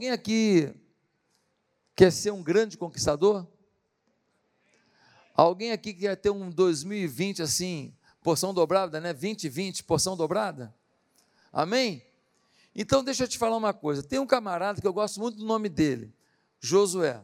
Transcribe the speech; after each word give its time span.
Alguém 0.00 0.12
aqui 0.12 0.74
quer 1.94 2.10
ser 2.10 2.30
um 2.30 2.42
grande 2.42 2.78
conquistador? 2.78 3.46
Alguém 5.34 5.72
aqui 5.72 5.92
quer 5.92 6.16
ter 6.16 6.30
um 6.30 6.48
2020 6.48 7.42
assim, 7.42 7.94
porção 8.22 8.54
dobrada, 8.54 8.98
né? 8.98 9.12
2020, 9.12 9.84
porção 9.84 10.16
dobrada? 10.16 10.74
Amém? 11.52 12.02
Então 12.74 13.04
deixa 13.04 13.24
eu 13.24 13.28
te 13.28 13.36
falar 13.36 13.58
uma 13.58 13.74
coisa. 13.74 14.02
Tem 14.02 14.18
um 14.18 14.26
camarada 14.26 14.80
que 14.80 14.86
eu 14.86 14.92
gosto 14.94 15.20
muito 15.20 15.36
do 15.36 15.44
nome 15.44 15.68
dele, 15.68 16.14
Josué. 16.58 17.22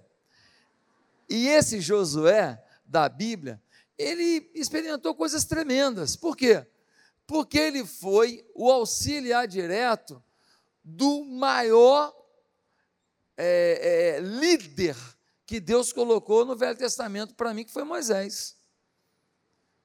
E 1.30 1.48
esse 1.48 1.80
Josué 1.80 2.62
da 2.84 3.08
Bíblia, 3.08 3.58
ele 3.96 4.50
experimentou 4.54 5.14
coisas 5.14 5.46
tremendas. 5.46 6.14
Por 6.14 6.36
quê? 6.36 6.66
Porque 7.26 7.56
ele 7.56 7.86
foi 7.86 8.46
o 8.54 8.70
auxiliar 8.70 9.48
direto 9.48 10.22
do 10.84 11.24
maior 11.24 12.14
é, 13.36 14.16
é, 14.16 14.20
líder 14.20 14.96
que 15.44 15.60
Deus 15.60 15.92
colocou 15.92 16.44
no 16.44 16.56
Velho 16.56 16.76
Testamento 16.76 17.34
para 17.34 17.52
mim, 17.54 17.64
que 17.64 17.72
foi 17.72 17.84
Moisés. 17.84 18.56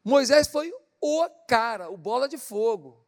Moisés 0.04 0.48
foi 0.48 0.74
o 1.00 1.30
cara, 1.48 1.90
o 1.90 1.98
bola 1.98 2.28
de 2.28 2.38
fogo, 2.38 3.06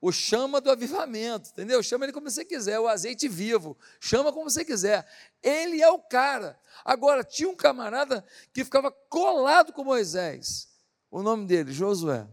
o 0.00 0.10
chama 0.12 0.60
do 0.60 0.70
avivamento, 0.70 1.50
entendeu? 1.50 1.82
Chama 1.82 2.04
ele 2.04 2.12
como 2.12 2.28
você 2.28 2.44
quiser, 2.44 2.78
o 2.78 2.88
azeite 2.88 3.28
vivo, 3.28 3.76
chama 4.00 4.32
como 4.32 4.50
você 4.50 4.64
quiser. 4.64 5.06
Ele 5.42 5.80
é 5.80 5.88
o 5.88 5.98
cara. 5.98 6.58
Agora, 6.84 7.22
tinha 7.22 7.48
um 7.48 7.54
camarada 7.54 8.24
que 8.52 8.64
ficava 8.64 8.90
colado 8.90 9.72
com 9.72 9.84
Moisés. 9.84 10.68
O 11.10 11.22
nome 11.22 11.46
dele, 11.46 11.72
Josué. 11.72 12.26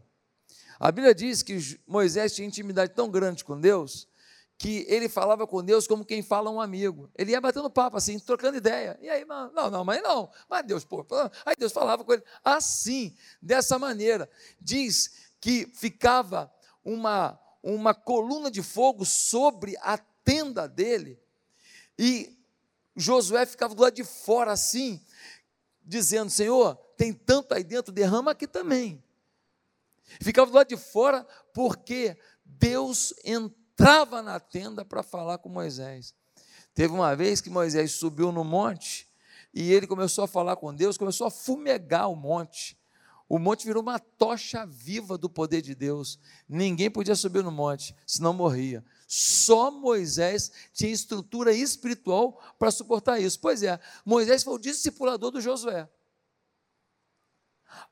A 0.80 0.92
Bíblia 0.92 1.14
diz 1.14 1.44
que 1.44 1.80
Moisés 1.86 2.34
tinha 2.34 2.48
intimidade 2.48 2.94
tão 2.94 3.10
grande 3.10 3.44
com 3.44 3.60
Deus 3.60 4.09
que 4.60 4.86
ele 4.90 5.08
falava 5.08 5.48
com 5.48 5.64
Deus 5.64 5.88
como 5.88 6.04
quem 6.04 6.22
fala 6.22 6.52
um 6.52 6.60
amigo. 6.60 7.10
Ele 7.18 7.32
ia 7.32 7.40
batendo 7.40 7.70
papo, 7.70 7.96
assim, 7.96 8.20
trocando 8.20 8.58
ideia. 8.58 9.00
E 9.02 9.10
aí, 9.10 9.24
não, 9.24 9.72
não, 9.72 9.86
mas 9.86 10.04
não. 10.04 10.30
Mas 10.50 10.66
Deus, 10.66 10.84
pô, 10.84 11.06
aí 11.46 11.56
Deus 11.58 11.72
falava 11.72 12.04
com 12.04 12.12
ele 12.12 12.24
assim, 12.44 13.16
dessa 13.42 13.80
maneira. 13.80 14.30
Diz 14.60 15.30
que 15.40 15.66
ficava 15.74 16.54
uma, 16.84 17.40
uma 17.64 17.94
coluna 17.94 18.52
de 18.52 18.62
fogo 18.62 19.06
sobre 19.06 19.78
a 19.80 19.98
tenda 19.98 20.68
dele, 20.68 21.18
e 21.98 22.38
Josué 22.98 23.46
ficava 23.46 23.74
do 23.74 23.82
lado 23.82 23.96
de 23.96 24.04
fora, 24.04 24.52
assim, 24.52 25.02
dizendo: 25.82 26.30
Senhor, 26.30 26.76
tem 26.98 27.14
tanto 27.14 27.54
aí 27.54 27.64
dentro, 27.64 27.94
derrama 27.94 28.32
aqui 28.32 28.46
também. 28.46 29.02
Ficava 30.22 30.52
do 30.52 30.58
lado 30.58 30.68
de 30.68 30.76
fora, 30.78 31.26
porque 31.54 32.18
Deus 32.44 33.14
entrou 33.24 33.59
entrava 33.80 34.22
na 34.22 34.42
tenda 34.42 34.84
para 34.84 35.02
falar 35.02 35.38
com 35.38 35.48
Moisés. 35.48 36.14
Teve 36.74 36.94
uma 36.94 37.16
vez 37.16 37.40
que 37.40 37.50
Moisés 37.50 37.94
subiu 37.94 38.30
no 38.30 38.44
monte 38.44 39.08
e 39.54 39.72
ele 39.72 39.88
começou 39.88 40.26
a 40.26 40.28
falar 40.28 40.58
com 40.58 40.76
Deus, 40.76 40.98
começou 40.98 41.26
a 41.26 41.32
fumegar 41.32 42.10
o 42.10 42.16
monte. 42.16 42.78
O 43.30 43.40
monte 43.40 43.66
virou 43.66 43.82
uma 43.82 43.98
tocha 43.98 44.66
viva 44.66 45.18
do 45.18 45.30
poder 45.30 45.62
de 45.62 45.74
Deus. 45.74 46.20
Ninguém 46.48 46.92
podia 46.92 47.16
subir 47.16 47.42
no 47.42 47.52
monte, 47.52 47.96
senão 48.06 48.34
morria. 48.34 48.84
Só 49.08 49.72
Moisés 49.72 50.52
tinha 50.74 50.92
estrutura 50.92 51.54
espiritual 51.54 52.38
para 52.60 52.72
suportar 52.72 53.18
isso. 53.20 53.40
Pois 53.40 53.64
é, 53.64 53.80
Moisés 54.04 54.44
foi 54.44 54.56
o 54.56 54.60
discipulador 54.60 55.32
do 55.32 55.40
Josué. 55.40 55.88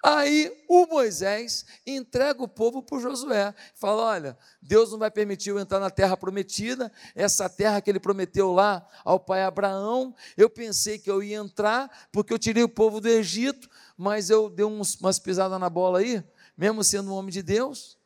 Aí 0.04 0.52
o 0.68 0.86
Moisés 0.86 1.66
entrega 1.86 2.42
o 2.42 2.48
povo 2.48 2.82
para 2.82 3.00
Josué. 3.00 3.54
Fala: 3.76 4.04
olha, 4.04 4.38
Deus 4.62 4.92
não 4.92 5.00
vai 5.00 5.12
permitir 5.12 5.50
eu 5.50 5.60
entrar 5.60 5.80
na 5.80 5.90
terra 5.90 6.16
prometida, 6.16 6.92
essa 7.16 7.50
terra 7.50 7.82
que 7.82 7.90
ele 7.90 8.00
prometeu 8.00 8.54
lá 8.54 8.88
ao 9.04 9.20
pai 9.20 9.44
Abraão. 9.44 10.16
Eu 10.36 10.50
pensei 10.50 11.00
que 11.00 11.10
eu 11.10 11.24
ia 11.24 11.38
entrar, 11.38 12.08
porque 12.12 12.34
eu 12.34 12.40
tirei 12.40 12.64
o 12.64 12.70
povo 12.70 13.02
do 13.02 13.08
Egito, 13.08 13.70
mas 13.98 14.30
eu 14.30 14.50
dei 14.50 14.66
uns, 14.66 14.96
umas 14.96 15.20
pisadas 15.20 15.60
na 15.60 15.70
bola 15.70 16.00
aí, 16.00 16.24
mesmo 16.56 16.84
sendo 16.84 17.12
um 17.12 17.16
homem 17.16 17.32
de 17.32 17.42
Deus. 17.42 17.98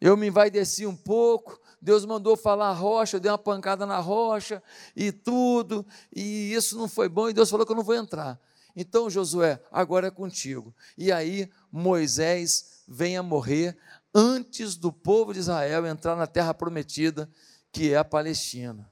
Eu 0.00 0.16
me 0.16 0.28
envaideci 0.28 0.86
um 0.86 0.94
pouco, 0.94 1.60
Deus 1.80 2.04
mandou 2.04 2.36
falar 2.36 2.72
rocha, 2.72 3.16
eu 3.16 3.20
dei 3.20 3.30
uma 3.30 3.38
pancada 3.38 3.84
na 3.84 3.98
rocha 3.98 4.62
e 4.94 5.10
tudo, 5.10 5.84
e 6.14 6.52
isso 6.52 6.76
não 6.76 6.88
foi 6.88 7.08
bom, 7.08 7.28
e 7.28 7.32
Deus 7.32 7.50
falou 7.50 7.66
que 7.66 7.72
eu 7.72 7.76
não 7.76 7.82
vou 7.82 7.94
entrar. 7.94 8.38
Então, 8.74 9.10
Josué, 9.10 9.62
agora 9.70 10.08
é 10.08 10.10
contigo. 10.10 10.74
E 10.96 11.10
aí, 11.10 11.50
Moisés 11.70 12.82
vem 12.86 13.16
a 13.16 13.22
morrer 13.22 13.76
antes 14.14 14.76
do 14.76 14.92
povo 14.92 15.32
de 15.32 15.40
Israel 15.40 15.86
entrar 15.86 16.16
na 16.16 16.26
terra 16.26 16.54
prometida, 16.54 17.30
que 17.72 17.92
é 17.92 17.96
a 17.96 18.04
Palestina. 18.04 18.90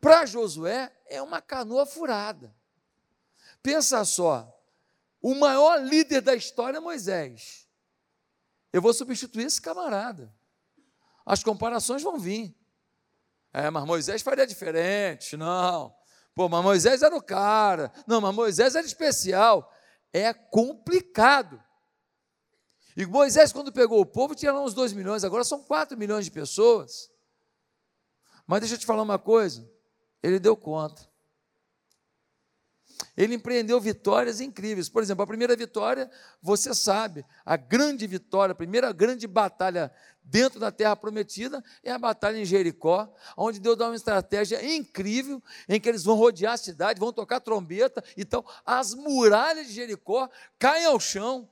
Para 0.00 0.24
Josué, 0.26 0.92
é 1.06 1.20
uma 1.20 1.42
canoa 1.42 1.84
furada. 1.84 2.54
Pensa 3.62 4.04
só, 4.04 4.50
o 5.20 5.34
maior 5.34 5.82
líder 5.82 6.22
da 6.22 6.34
história 6.34 6.78
é 6.78 6.80
Moisés. 6.80 7.68
Eu 8.72 8.80
vou 8.80 8.94
substituir 8.94 9.44
esse 9.44 9.60
camarada. 9.60 10.32
As 11.26 11.42
comparações 11.42 12.02
vão 12.02 12.18
vir. 12.18 12.56
É, 13.52 13.68
mas 13.68 13.84
Moisés 13.84 14.22
faria 14.22 14.46
diferente. 14.46 15.36
Não. 15.36 15.94
Pô, 16.40 16.48
mas 16.48 16.64
Moisés 16.64 17.02
era 17.02 17.14
o 17.14 17.20
cara. 17.20 17.92
Não, 18.06 18.18
mas 18.18 18.34
Moisés 18.34 18.74
era 18.74 18.86
especial. 18.86 19.70
É 20.10 20.32
complicado. 20.32 21.62
E 22.96 23.04
Moisés, 23.04 23.52
quando 23.52 23.70
pegou 23.70 24.00
o 24.00 24.06
povo, 24.06 24.34
tinha 24.34 24.50
lá 24.50 24.62
uns 24.62 24.72
2 24.72 24.94
milhões, 24.94 25.22
agora 25.22 25.44
são 25.44 25.62
4 25.62 25.98
milhões 25.98 26.24
de 26.24 26.30
pessoas. 26.30 27.10
Mas 28.46 28.60
deixa 28.60 28.74
eu 28.74 28.78
te 28.78 28.86
falar 28.86 29.02
uma 29.02 29.18
coisa: 29.18 29.70
ele 30.22 30.38
deu 30.38 30.56
conta. 30.56 31.06
Ele 33.14 33.34
empreendeu 33.34 33.78
vitórias 33.78 34.40
incríveis. 34.40 34.88
Por 34.88 35.02
exemplo, 35.02 35.22
a 35.22 35.26
primeira 35.26 35.54
vitória, 35.54 36.10
você 36.40 36.74
sabe, 36.74 37.22
a 37.44 37.58
grande 37.58 38.06
vitória, 38.06 38.52
a 38.52 38.56
primeira 38.56 38.92
grande 38.92 39.26
batalha 39.26 39.92
dentro 40.30 40.60
da 40.60 40.70
terra 40.70 40.94
prometida 40.94 41.62
é 41.82 41.90
a 41.90 41.98
batalha 41.98 42.38
em 42.38 42.44
Jericó, 42.44 43.12
onde 43.36 43.58
Deus 43.58 43.76
dá 43.76 43.86
uma 43.86 43.96
estratégia 43.96 44.64
incrível 44.64 45.42
em 45.68 45.80
que 45.80 45.88
eles 45.88 46.04
vão 46.04 46.14
rodear 46.14 46.52
a 46.52 46.56
cidade, 46.56 47.00
vão 47.00 47.12
tocar 47.12 47.40
trombeta, 47.40 48.02
então 48.16 48.44
as 48.64 48.94
muralhas 48.94 49.66
de 49.66 49.74
Jericó 49.74 50.30
caem 50.58 50.86
ao 50.86 51.00
chão. 51.00 51.50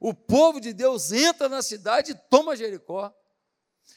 O 0.00 0.14
povo 0.14 0.58
de 0.60 0.72
Deus 0.72 1.12
entra 1.12 1.48
na 1.48 1.62
cidade 1.62 2.12
e 2.12 2.14
toma 2.14 2.56
Jericó. 2.56 3.14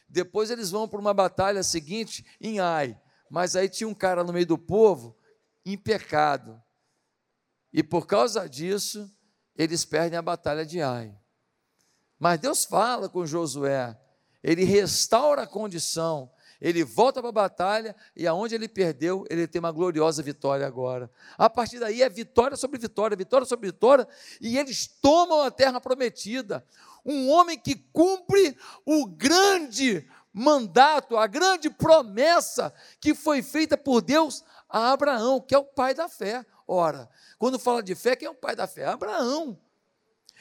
Depois 0.07 0.51
eles 0.51 0.69
vão 0.69 0.87
para 0.87 0.99
uma 0.99 1.13
batalha 1.13 1.63
seguinte 1.63 2.25
em 2.39 2.59
Ai, 2.59 2.99
mas 3.29 3.55
aí 3.55 3.69
tinha 3.69 3.87
um 3.87 3.93
cara 3.93 4.23
no 4.23 4.33
meio 4.33 4.45
do 4.45 4.57
povo 4.57 5.17
em 5.65 5.77
pecado. 5.77 6.61
E 7.71 7.81
por 7.81 8.05
causa 8.05 8.47
disso, 8.47 9.09
eles 9.55 9.85
perdem 9.85 10.17
a 10.17 10.21
batalha 10.21 10.65
de 10.65 10.81
Ai. 10.81 11.17
Mas 12.19 12.39
Deus 12.39 12.65
fala 12.65 13.07
com 13.07 13.25
Josué, 13.25 13.97
ele 14.47 14.63
restaura 14.63 15.41
a 15.41 15.47
condição, 15.47 16.31
ele 16.61 16.81
volta 16.81 17.19
para 17.19 17.27
a 17.27 17.33
batalha 17.33 17.93
e 18.15 18.25
aonde 18.25 18.55
ele 18.55 18.69
perdeu, 18.69 19.25
ele 19.29 19.45
tem 19.45 19.59
uma 19.59 19.73
gloriosa 19.73 20.23
vitória 20.23 20.65
agora. 20.65 21.11
A 21.37 21.49
partir 21.49 21.79
daí 21.79 22.01
é 22.01 22.07
vitória 22.07 22.55
sobre 22.55 22.79
vitória, 22.79 23.17
vitória 23.17 23.45
sobre 23.45 23.67
vitória, 23.67 24.07
e 24.39 24.57
eles 24.57 24.87
tomam 24.87 25.41
a 25.41 25.51
terra 25.51 25.81
prometida. 25.81 26.65
Um 27.05 27.29
homem 27.29 27.59
que 27.59 27.75
cumpre 27.75 28.57
o 28.85 29.05
grande 29.05 30.07
mandato, 30.31 31.17
a 31.17 31.27
grande 31.27 31.69
promessa 31.69 32.73
que 33.01 33.13
foi 33.13 33.41
feita 33.41 33.77
por 33.77 34.01
Deus 34.01 34.45
a 34.69 34.93
Abraão, 34.93 35.41
que 35.41 35.53
é 35.53 35.57
o 35.57 35.65
pai 35.65 35.93
da 35.93 36.07
fé. 36.07 36.45
Ora, 36.65 37.09
quando 37.37 37.59
fala 37.59 37.83
de 37.83 37.95
fé, 37.95 38.15
quem 38.15 38.27
é 38.27 38.31
o 38.31 38.35
pai 38.35 38.55
da 38.55 38.65
fé? 38.65 38.85
Abraão. 38.85 39.59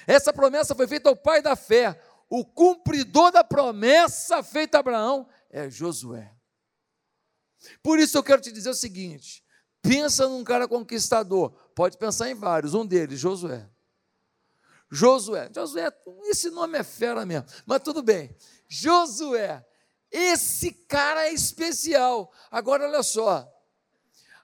Essa 0.06 0.32
promessa 0.32 0.76
foi 0.76 0.87
feita 0.87 1.09
ao 1.09 1.17
pai 1.17 1.43
da 1.43 1.56
fé. 1.56 2.00
O 2.28 2.44
cumpridor 2.44 3.31
da 3.31 3.44
promessa 3.44 4.43
feita 4.43 4.78
a 4.78 4.81
Abraão 4.81 5.28
é 5.50 5.70
Josué. 5.70 6.32
Por 7.82 7.99
isso 7.99 8.19
eu 8.19 8.23
quero 8.23 8.43
te 8.43 8.50
dizer 8.50 8.70
o 8.70 8.75
seguinte: 8.75 9.44
pensa 9.81 10.28
num 10.28 10.43
cara 10.44 10.67
conquistador. 10.67 11.50
Pode 11.75 11.96
pensar 11.96 12.31
em 12.31 12.34
vários, 12.34 12.75
um 12.75 12.84
deles, 12.84 13.20
Josué. 13.20 13.69
Josué, 14.90 15.50
Josué, 15.55 15.93
esse 16.25 16.50
nome 16.50 16.78
é 16.78 16.84
fera 16.84 17.26
mesmo, 17.26 17.49
mas 17.64 17.82
tudo 17.82 18.02
bem. 18.02 18.34
Josué, 18.69 19.64
esse 20.11 20.70
cara 20.70 21.26
é 21.26 21.32
especial. 21.32 22.32
Agora 22.50 22.87
olha 22.87 23.02
só, 23.02 23.52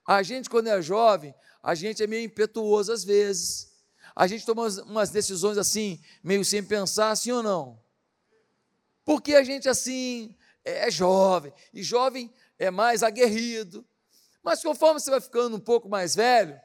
a 0.07 0.23
gente 0.23 0.51
quando 0.51 0.67
é 0.67 0.83
jovem, 0.83 1.35
a 1.63 1.75
gente 1.75 2.03
é 2.03 2.07
meio 2.07 2.25
impetuoso 2.25 2.93
às 2.93 3.05
vezes. 3.05 3.72
A 4.15 4.27
gente 4.27 4.45
toma 4.45 4.67
umas 4.85 5.11
decisões 5.11 5.59
assim, 5.59 6.01
meio 6.23 6.45
sem 6.45 6.63
pensar, 6.63 7.11
assim 7.11 7.31
ou 7.31 7.43
não? 7.43 7.81
Porque 9.05 9.35
a 9.35 9.43
gente 9.43 9.69
assim 9.69 10.37
é 10.65 10.91
jovem, 10.91 11.53
e 11.73 11.83
jovem 11.83 12.33
é 12.59 12.71
mais 12.71 13.03
aguerrido. 13.03 13.85
Mas 14.43 14.63
conforme 14.63 15.01
você 15.01 15.11
vai 15.11 15.21
ficando 15.21 15.57
um 15.57 15.61
pouco 15.61 15.89
mais 15.89 16.15
velho, 16.15 16.61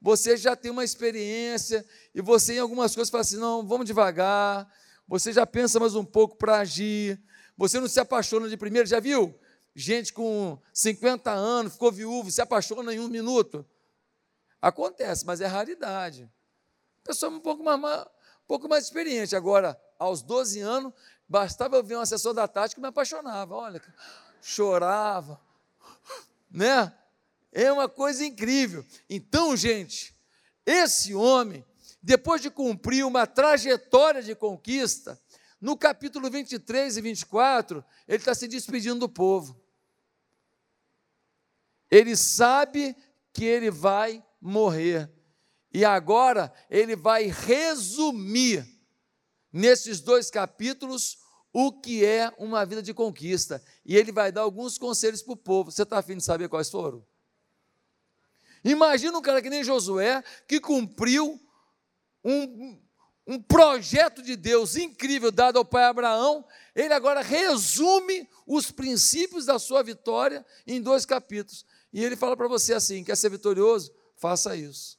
você 0.00 0.36
já 0.36 0.56
tem 0.56 0.70
uma 0.70 0.84
experiência 0.84 1.84
e 2.14 2.20
você 2.20 2.54
em 2.54 2.58
algumas 2.58 2.94
coisas 2.94 3.10
fala 3.10 3.22
assim: 3.22 3.36
não, 3.36 3.66
vamos 3.66 3.86
devagar. 3.86 4.70
Você 5.08 5.32
já 5.32 5.46
pensa 5.46 5.78
mais 5.78 5.94
um 5.94 6.04
pouco 6.04 6.36
para 6.36 6.58
agir. 6.58 7.20
Você 7.56 7.78
não 7.78 7.88
se 7.88 8.00
apaixona 8.00 8.48
de 8.48 8.56
primeiro, 8.56 8.88
já 8.88 9.00
viu? 9.00 9.38
gente 9.76 10.14
com 10.14 10.58
50 10.72 11.30
anos, 11.30 11.74
ficou 11.74 11.92
viúvo, 11.92 12.30
se 12.30 12.40
apaixona 12.40 12.94
em 12.94 12.98
um 12.98 13.08
minuto. 13.08 13.64
Acontece, 14.60 15.26
mas 15.26 15.42
é 15.42 15.46
raridade. 15.46 16.32
Pessoa 17.06 17.30
um 17.30 17.40
pouco 17.40 17.62
mais, 17.62 17.80
um 17.80 18.46
pouco 18.46 18.68
mais 18.68 18.84
experiente. 18.84 19.36
Agora, 19.36 19.80
aos 19.98 20.22
12 20.22 20.60
anos, 20.60 20.92
bastava 21.28 21.76
eu 21.76 21.84
ver 21.84 21.96
um 21.96 22.00
assessor 22.00 22.34
da 22.34 22.48
tática 22.48 22.76
que 22.76 22.80
me 22.80 22.88
apaixonava. 22.88 23.54
Olha, 23.54 23.80
chorava, 24.42 25.40
né? 26.50 26.92
É 27.52 27.70
uma 27.70 27.88
coisa 27.88 28.24
incrível. 28.24 28.84
Então, 29.08 29.56
gente, 29.56 30.14
esse 30.64 31.14
homem, 31.14 31.64
depois 32.02 32.42
de 32.42 32.50
cumprir 32.50 33.06
uma 33.06 33.26
trajetória 33.26 34.22
de 34.22 34.34
conquista, 34.34 35.18
no 35.60 35.76
capítulo 35.76 36.28
23 36.28 36.96
e 36.96 37.00
24, 37.00 37.84
ele 38.06 38.18
está 38.18 38.34
se 38.34 38.46
despedindo 38.46 39.00
do 39.00 39.08
povo. 39.08 39.58
Ele 41.90 42.16
sabe 42.16 42.96
que 43.32 43.44
ele 43.44 43.70
vai 43.70 44.24
morrer. 44.40 45.10
E 45.76 45.84
agora 45.84 46.50
ele 46.70 46.96
vai 46.96 47.24
resumir 47.26 48.66
nesses 49.52 50.00
dois 50.00 50.30
capítulos 50.30 51.18
o 51.52 51.70
que 51.70 52.02
é 52.02 52.32
uma 52.38 52.64
vida 52.64 52.82
de 52.82 52.94
conquista. 52.94 53.62
E 53.84 53.94
ele 53.94 54.10
vai 54.10 54.32
dar 54.32 54.40
alguns 54.40 54.78
conselhos 54.78 55.20
para 55.20 55.34
o 55.34 55.36
povo. 55.36 55.70
Você 55.70 55.82
está 55.82 55.98
afim 55.98 56.16
de 56.16 56.24
saber 56.24 56.48
quais 56.48 56.70
foram? 56.70 57.04
Imagina 58.64 59.18
um 59.18 59.20
cara 59.20 59.42
que 59.42 59.50
nem 59.50 59.62
Josué, 59.62 60.24
que 60.48 60.60
cumpriu 60.60 61.38
um, 62.24 62.80
um 63.26 63.42
projeto 63.42 64.22
de 64.22 64.34
Deus 64.34 64.76
incrível 64.76 65.30
dado 65.30 65.58
ao 65.58 65.64
pai 65.64 65.84
Abraão. 65.84 66.42
Ele 66.74 66.94
agora 66.94 67.20
resume 67.20 68.26
os 68.46 68.70
princípios 68.70 69.44
da 69.44 69.58
sua 69.58 69.82
vitória 69.82 70.42
em 70.66 70.80
dois 70.80 71.04
capítulos. 71.04 71.66
E 71.92 72.02
ele 72.02 72.16
fala 72.16 72.34
para 72.34 72.48
você 72.48 72.72
assim: 72.72 73.04
quer 73.04 73.14
ser 73.18 73.28
vitorioso? 73.28 73.94
Faça 74.16 74.56
isso. 74.56 74.96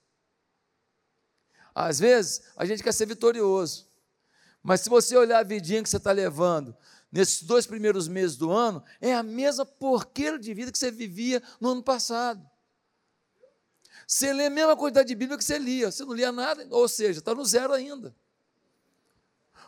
Às 1.79 2.00
vezes, 2.00 2.41
a 2.56 2.65
gente 2.65 2.81
quer 2.81 2.91
ser 2.91 3.06
vitorioso. 3.06 3.85
Mas 4.63 4.81
se 4.81 4.89
você 4.89 5.15
olhar 5.15 5.38
a 5.38 5.44
vidinha 5.44 5.83
que 5.83 5.88
você 5.88 5.97
está 5.97 6.12
levando 6.12 6.75
nesses 7.12 7.44
dois 7.44 7.68
primeiros 7.68 8.07
meses 8.07 8.35
do 8.35 8.51
ano, 8.51 8.83
é 9.00 9.13
a 9.13 9.21
mesma 9.21 9.63
porqueira 9.63 10.39
de 10.39 10.51
vida 10.56 10.71
que 10.71 10.77
você 10.77 10.89
vivia 10.89 11.41
no 11.62 11.69
ano 11.69 11.83
passado. 11.83 12.44
Você 14.07 14.33
lê 14.33 14.47
a 14.47 14.50
mesma 14.50 14.75
quantidade 14.75 15.07
de 15.07 15.13
Bíblia 15.13 15.38
que 15.38 15.44
você 15.44 15.59
lia, 15.59 15.91
você 15.91 16.03
não 16.03 16.13
lia 16.13 16.31
nada, 16.31 16.68
ou 16.71 16.88
seja, 16.88 17.19
está 17.19 17.35
no 17.35 17.45
zero 17.45 17.71
ainda. 17.71 18.15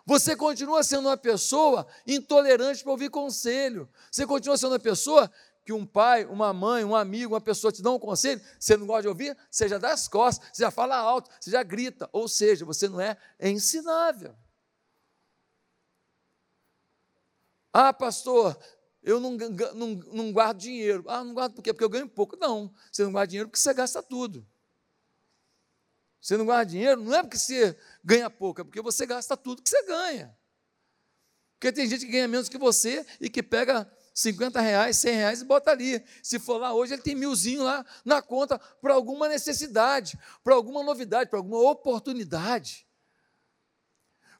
Você 0.03 0.35
continua 0.35 0.81
sendo 0.81 1.09
uma 1.09 1.17
pessoa 1.17 1.85
intolerante 2.07 2.81
para 2.81 2.91
ouvir 2.91 3.11
conselho. 3.11 3.87
Você 4.09 4.25
continua 4.25 4.57
sendo 4.57 4.71
uma 4.71 4.79
pessoa 4.79 5.29
que 5.69 5.73
um 5.73 5.85
pai, 5.85 6.25
uma 6.25 6.51
mãe, 6.51 6.83
um 6.83 6.95
amigo, 6.95 7.35
uma 7.35 7.41
pessoa 7.41 7.71
te 7.71 7.79
dão 7.79 7.95
um 7.95 7.99
conselho, 7.99 8.41
você 8.59 8.75
não 8.75 8.87
gosta 8.87 9.03
de 9.03 9.07
ouvir, 9.07 9.37
você 9.51 9.69
já 9.69 9.77
dá 9.77 9.93
as 9.93 10.07
costas, 10.07 10.49
você 10.51 10.63
já 10.63 10.71
fala 10.71 10.95
alto, 10.95 11.29
você 11.39 11.51
já 11.51 11.61
grita. 11.61 12.09
Ou 12.11 12.27
seja, 12.27 12.65
você 12.65 12.89
não 12.89 12.99
é 12.99 13.15
ensinável. 13.39 14.35
Ah, 17.71 17.93
pastor, 17.93 18.59
eu 19.03 19.19
não, 19.19 19.37
não, 19.75 19.87
não 20.11 20.31
guardo 20.33 20.57
dinheiro. 20.57 21.03
Ah, 21.07 21.23
não 21.23 21.35
guardo 21.35 21.53
por 21.53 21.61
quê? 21.61 21.71
Porque 21.71 21.83
eu 21.83 21.89
ganho 21.89 22.09
pouco. 22.09 22.35
Não, 22.35 22.73
você 22.91 23.03
não 23.03 23.11
guarda 23.11 23.27
dinheiro 23.29 23.47
porque 23.47 23.59
você 23.59 23.71
gasta 23.71 24.01
tudo. 24.01 24.43
Você 26.19 26.35
não 26.35 26.45
guarda 26.45 26.71
dinheiro 26.71 26.99
não 26.99 27.13
é 27.13 27.21
porque 27.21 27.37
você 27.37 27.77
ganha 28.03 28.27
pouco, 28.27 28.61
é 28.61 28.63
porque 28.63 28.81
você 28.81 29.05
gasta 29.05 29.37
tudo 29.37 29.61
que 29.61 29.69
você 29.69 29.83
ganha. 29.83 30.35
Porque 31.59 31.71
tem 31.71 31.87
gente 31.87 32.07
que 32.07 32.11
ganha 32.11 32.27
menos 32.27 32.49
que 32.49 32.57
você 32.57 33.05
e 33.21 33.29
que 33.29 33.43
pega 33.43 33.87
50 34.13 34.59
reais, 34.59 34.97
100 34.97 35.15
reais 35.15 35.41
e 35.41 35.45
bota 35.45 35.71
ali. 35.71 36.03
Se 36.21 36.39
for 36.39 36.57
lá 36.57 36.73
hoje, 36.73 36.93
ele 36.93 37.01
tem 37.01 37.15
milzinho 37.15 37.63
lá 37.63 37.85
na 38.03 38.21
conta 38.21 38.59
para 38.81 38.93
alguma 38.93 39.27
necessidade, 39.27 40.19
para 40.43 40.55
alguma 40.55 40.83
novidade, 40.83 41.29
para 41.29 41.39
alguma 41.39 41.59
oportunidade. 41.69 42.87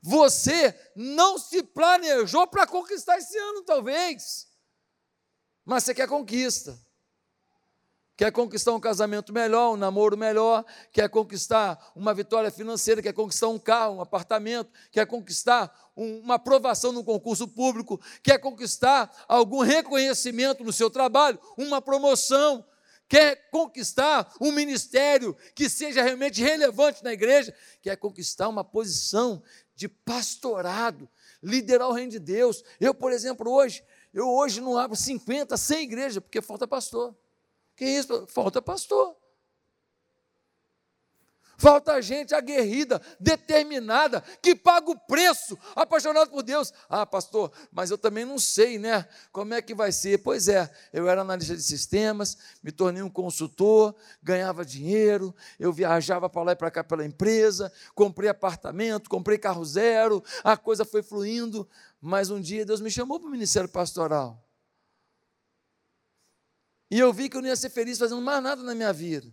Você 0.02 0.74
não 0.96 1.38
se 1.38 1.62
planejou 1.62 2.48
para 2.48 2.66
conquistar 2.66 3.18
esse 3.18 3.38
ano, 3.38 3.64
talvez, 3.64 4.48
mas 5.66 5.84
você 5.84 5.94
quer 5.94 6.08
conquista. 6.08 6.80
Quer 8.20 8.34
conquistar 8.34 8.74
um 8.74 8.82
casamento 8.82 9.32
melhor, 9.32 9.72
um 9.72 9.78
namoro 9.78 10.18
melhor, 10.18 10.66
quer 10.92 11.08
conquistar 11.08 11.80
uma 11.96 12.14
vitória 12.14 12.52
financeira, 12.52 13.02
quer 13.02 13.14
conquistar 13.14 13.48
um 13.48 13.58
carro, 13.58 13.96
um 13.96 14.02
apartamento, 14.02 14.70
quer 14.92 15.06
conquistar 15.06 15.74
uma 15.96 16.36
aprovação 16.36 16.92
no 16.92 17.02
concurso 17.02 17.48
público, 17.48 17.98
quer 18.22 18.38
conquistar 18.38 19.10
algum 19.26 19.62
reconhecimento 19.62 20.66
no 20.66 20.74
seu 20.74 20.90
trabalho, 20.90 21.40
uma 21.58 21.82
promoção, 21.82 22.66
quer 23.08 23.50
conquistar 23.52 24.30
um 24.42 24.52
ministério 24.52 25.34
que 25.56 25.70
seja 25.70 26.04
realmente 26.04 26.44
relevante 26.44 27.02
na 27.02 27.14
igreja, 27.14 27.56
quer 27.82 27.96
conquistar 27.96 28.50
uma 28.50 28.66
posição 28.66 29.42
de 29.78 29.88
pastorado, 29.88 31.08
liderar 31.42 31.88
o 31.88 31.94
reino 31.94 32.12
de 32.12 32.20
Deus. 32.20 32.66
Eu, 32.82 32.94
por 32.94 33.14
exemplo, 33.14 33.50
hoje, 33.50 33.82
eu 34.14 34.28
hoje 34.28 34.60
não 34.60 34.78
abro 34.78 34.98
50, 34.98 35.56
100 35.56 35.84
igrejas, 35.84 36.22
porque 36.22 36.42
falta 36.42 36.68
pastor. 36.68 37.16
Que 37.80 37.86
isso? 37.86 38.28
Falta 38.28 38.62
pastor. 38.62 39.16
Falta 41.58 42.02
gente 42.02 42.36
aguerrida, 42.36 43.02
determinada, 43.18 44.22
que 44.42 44.54
paga 44.54 44.92
o 44.92 45.00
preço, 45.00 45.58
apaixonado 45.74 46.30
por 46.30 46.44
Deus. 46.44 46.74
Ah, 46.90 47.06
pastor, 47.06 47.54
mas 47.72 47.90
eu 47.90 47.98
também 47.98 48.26
não 48.26 48.38
sei, 48.38 48.78
né? 48.78 49.08
Como 49.32 49.54
é 49.54 49.62
que 49.62 49.74
vai 49.74 49.94
ser? 49.94 50.18
Pois 50.20 50.50
é, 50.50 50.70
eu 50.92 51.08
era 51.08 51.22
analista 51.22 51.56
de 51.56 51.64
sistemas, 51.64 52.38
me 52.62 52.72
tornei 52.72 53.02
um 53.02 53.10
consultor, 53.10 53.96
ganhava 54.22 54.66
dinheiro, 54.66 55.34
eu 55.58 55.72
viajava 55.72 56.30
para 56.30 56.44
lá 56.44 56.52
e 56.52 56.56
para 56.58 56.72
cá 56.72 56.84
pela 56.84 57.06
empresa, 57.06 57.72
comprei 57.96 58.30
apartamento, 58.30 59.10
comprei 59.10 59.38
carro 59.38 59.64
zero, 59.64 60.22
a 60.44 60.58
coisa 60.58 60.84
foi 60.84 61.02
fluindo, 61.02 61.66
mas 62.02 62.30
um 62.30 62.42
dia 62.42 62.66
Deus 62.66 62.82
me 62.82 62.92
chamou 62.92 63.22
para 63.22 63.30
o 63.30 63.32
ministério 63.32 63.70
pastoral. 63.70 64.49
E 66.90 67.00
eu 67.00 67.14
vi 67.14 67.30
que 67.30 67.38
eu 67.38 67.42
não 67.42 67.50
ia 67.50 67.56
ser 67.56 67.70
feliz 67.70 67.98
fazendo 67.98 68.22
mais 68.22 68.42
nada 68.42 68.64
na 68.64 68.74
minha 68.74 68.92
vida 68.92 69.32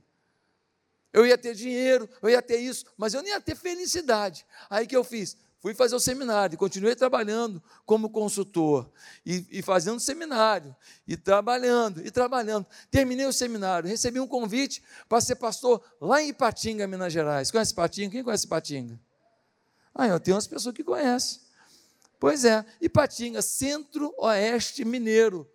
eu 1.17 1.25
ia 1.25 1.39
ter 1.39 1.55
dinheiro, 1.55 2.07
eu 2.21 2.29
ia 2.29 2.43
ter 2.43 2.59
isso, 2.59 2.85
mas 2.95 3.15
eu 3.15 3.23
não 3.23 3.29
ia 3.31 3.41
ter 3.41 3.57
felicidade. 3.57 4.45
Aí 4.69 4.87
que 4.87 4.95
eu 4.95 5.03
fiz? 5.03 5.35
Fui 5.61 5.73
fazer 5.73 5.95
o 5.95 5.99
seminário, 5.99 6.59
continuei 6.59 6.95
trabalhando 6.95 7.61
como 7.87 8.11
consultor, 8.11 8.93
e, 9.25 9.47
e 9.51 9.63
fazendo 9.63 9.99
seminário, 9.99 10.77
e 11.09 11.17
trabalhando, 11.17 12.07
e 12.07 12.11
trabalhando. 12.11 12.67
Terminei 12.91 13.25
o 13.25 13.33
seminário, 13.33 13.89
recebi 13.89 14.21
um 14.21 14.29
convite 14.29 14.83
para 15.09 15.19
ser 15.23 15.37
pastor 15.37 15.83
lá 15.99 16.21
em 16.21 16.29
Ipatinga, 16.29 16.87
Minas 16.87 17.15
Gerais. 17.15 17.51
Conhece 17.51 17.73
Ipatinga? 17.73 18.11
Quem 18.11 18.23
conhece 18.23 18.45
Ipatinga? 18.45 19.01
Ah, 19.95 20.07
eu 20.07 20.21
tenho 20.21 20.37
umas 20.37 20.47
pessoas 20.47 20.75
que 20.75 20.85
conhecem. 20.85 21.41
Pois 22.21 22.45
é, 22.45 22.63
Ipatinga, 22.79 23.41
centro-oeste 23.41 24.85
mineiro. 24.85 25.51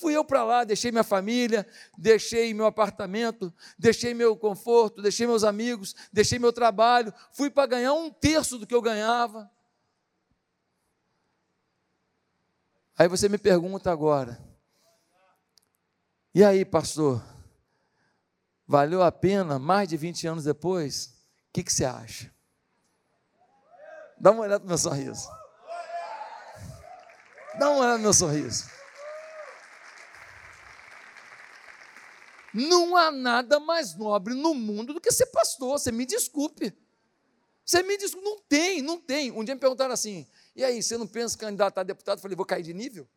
Fui 0.00 0.16
eu 0.16 0.24
para 0.24 0.42
lá, 0.42 0.64
deixei 0.64 0.90
minha 0.90 1.04
família, 1.04 1.66
deixei 1.98 2.54
meu 2.54 2.64
apartamento, 2.64 3.52
deixei 3.78 4.14
meu 4.14 4.34
conforto, 4.34 5.02
deixei 5.02 5.26
meus 5.26 5.44
amigos, 5.44 5.94
deixei 6.10 6.38
meu 6.38 6.54
trabalho, 6.54 7.12
fui 7.32 7.50
para 7.50 7.66
ganhar 7.66 7.92
um 7.92 8.10
terço 8.10 8.56
do 8.56 8.66
que 8.66 8.74
eu 8.74 8.80
ganhava. 8.80 9.50
Aí 12.96 13.08
você 13.08 13.28
me 13.28 13.36
pergunta 13.36 13.92
agora, 13.92 14.42
e 16.34 16.42
aí, 16.42 16.64
pastor, 16.64 17.22
valeu 18.66 19.02
a 19.02 19.12
pena 19.12 19.58
mais 19.58 19.86
de 19.86 19.98
20 19.98 20.26
anos 20.28 20.44
depois? 20.44 21.08
O 21.48 21.52
que, 21.52 21.62
que 21.62 21.72
você 21.72 21.84
acha? 21.84 22.34
Dá 24.18 24.30
uma 24.30 24.44
olhada 24.44 24.62
no 24.62 24.68
meu 24.68 24.78
sorriso. 24.78 25.28
Dá 27.58 27.68
uma 27.68 27.80
olhada 27.80 27.98
no 27.98 28.04
meu 28.04 28.14
sorriso. 28.14 28.79
Não 32.52 32.96
há 32.96 33.10
nada 33.10 33.60
mais 33.60 33.94
nobre 33.94 34.34
no 34.34 34.54
mundo 34.54 34.92
do 34.92 35.00
que 35.00 35.12
ser 35.12 35.26
pastor. 35.26 35.78
Você 35.78 35.92
me 35.92 36.04
desculpe. 36.04 36.76
Você 37.64 37.82
me 37.82 37.96
desculpe. 37.96 38.24
Não 38.24 38.38
tem, 38.40 38.82
não 38.82 38.98
tem. 38.98 39.30
Um 39.30 39.44
dia 39.44 39.54
me 39.54 39.60
perguntaram 39.60 39.92
assim: 39.92 40.26
e 40.54 40.64
aí, 40.64 40.82
você 40.82 40.98
não 40.98 41.06
pensa 41.06 41.38
candidatar 41.38 41.80
a 41.80 41.84
deputado? 41.84 42.18
Eu 42.18 42.22
falei: 42.22 42.36
vou 42.36 42.44
cair 42.44 42.62
de 42.62 42.74
nível? 42.74 43.08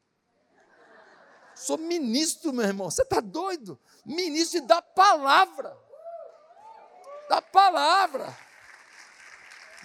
Sou 1.55 1.77
ministro, 1.77 2.53
meu 2.53 2.65
irmão. 2.65 2.89
Você 2.89 3.01
está 3.01 3.19
doido? 3.19 3.79
Ministro 4.05 4.61
da 4.61 4.81
palavra. 4.81 5.77
Da 7.29 7.41
palavra. 7.41 8.37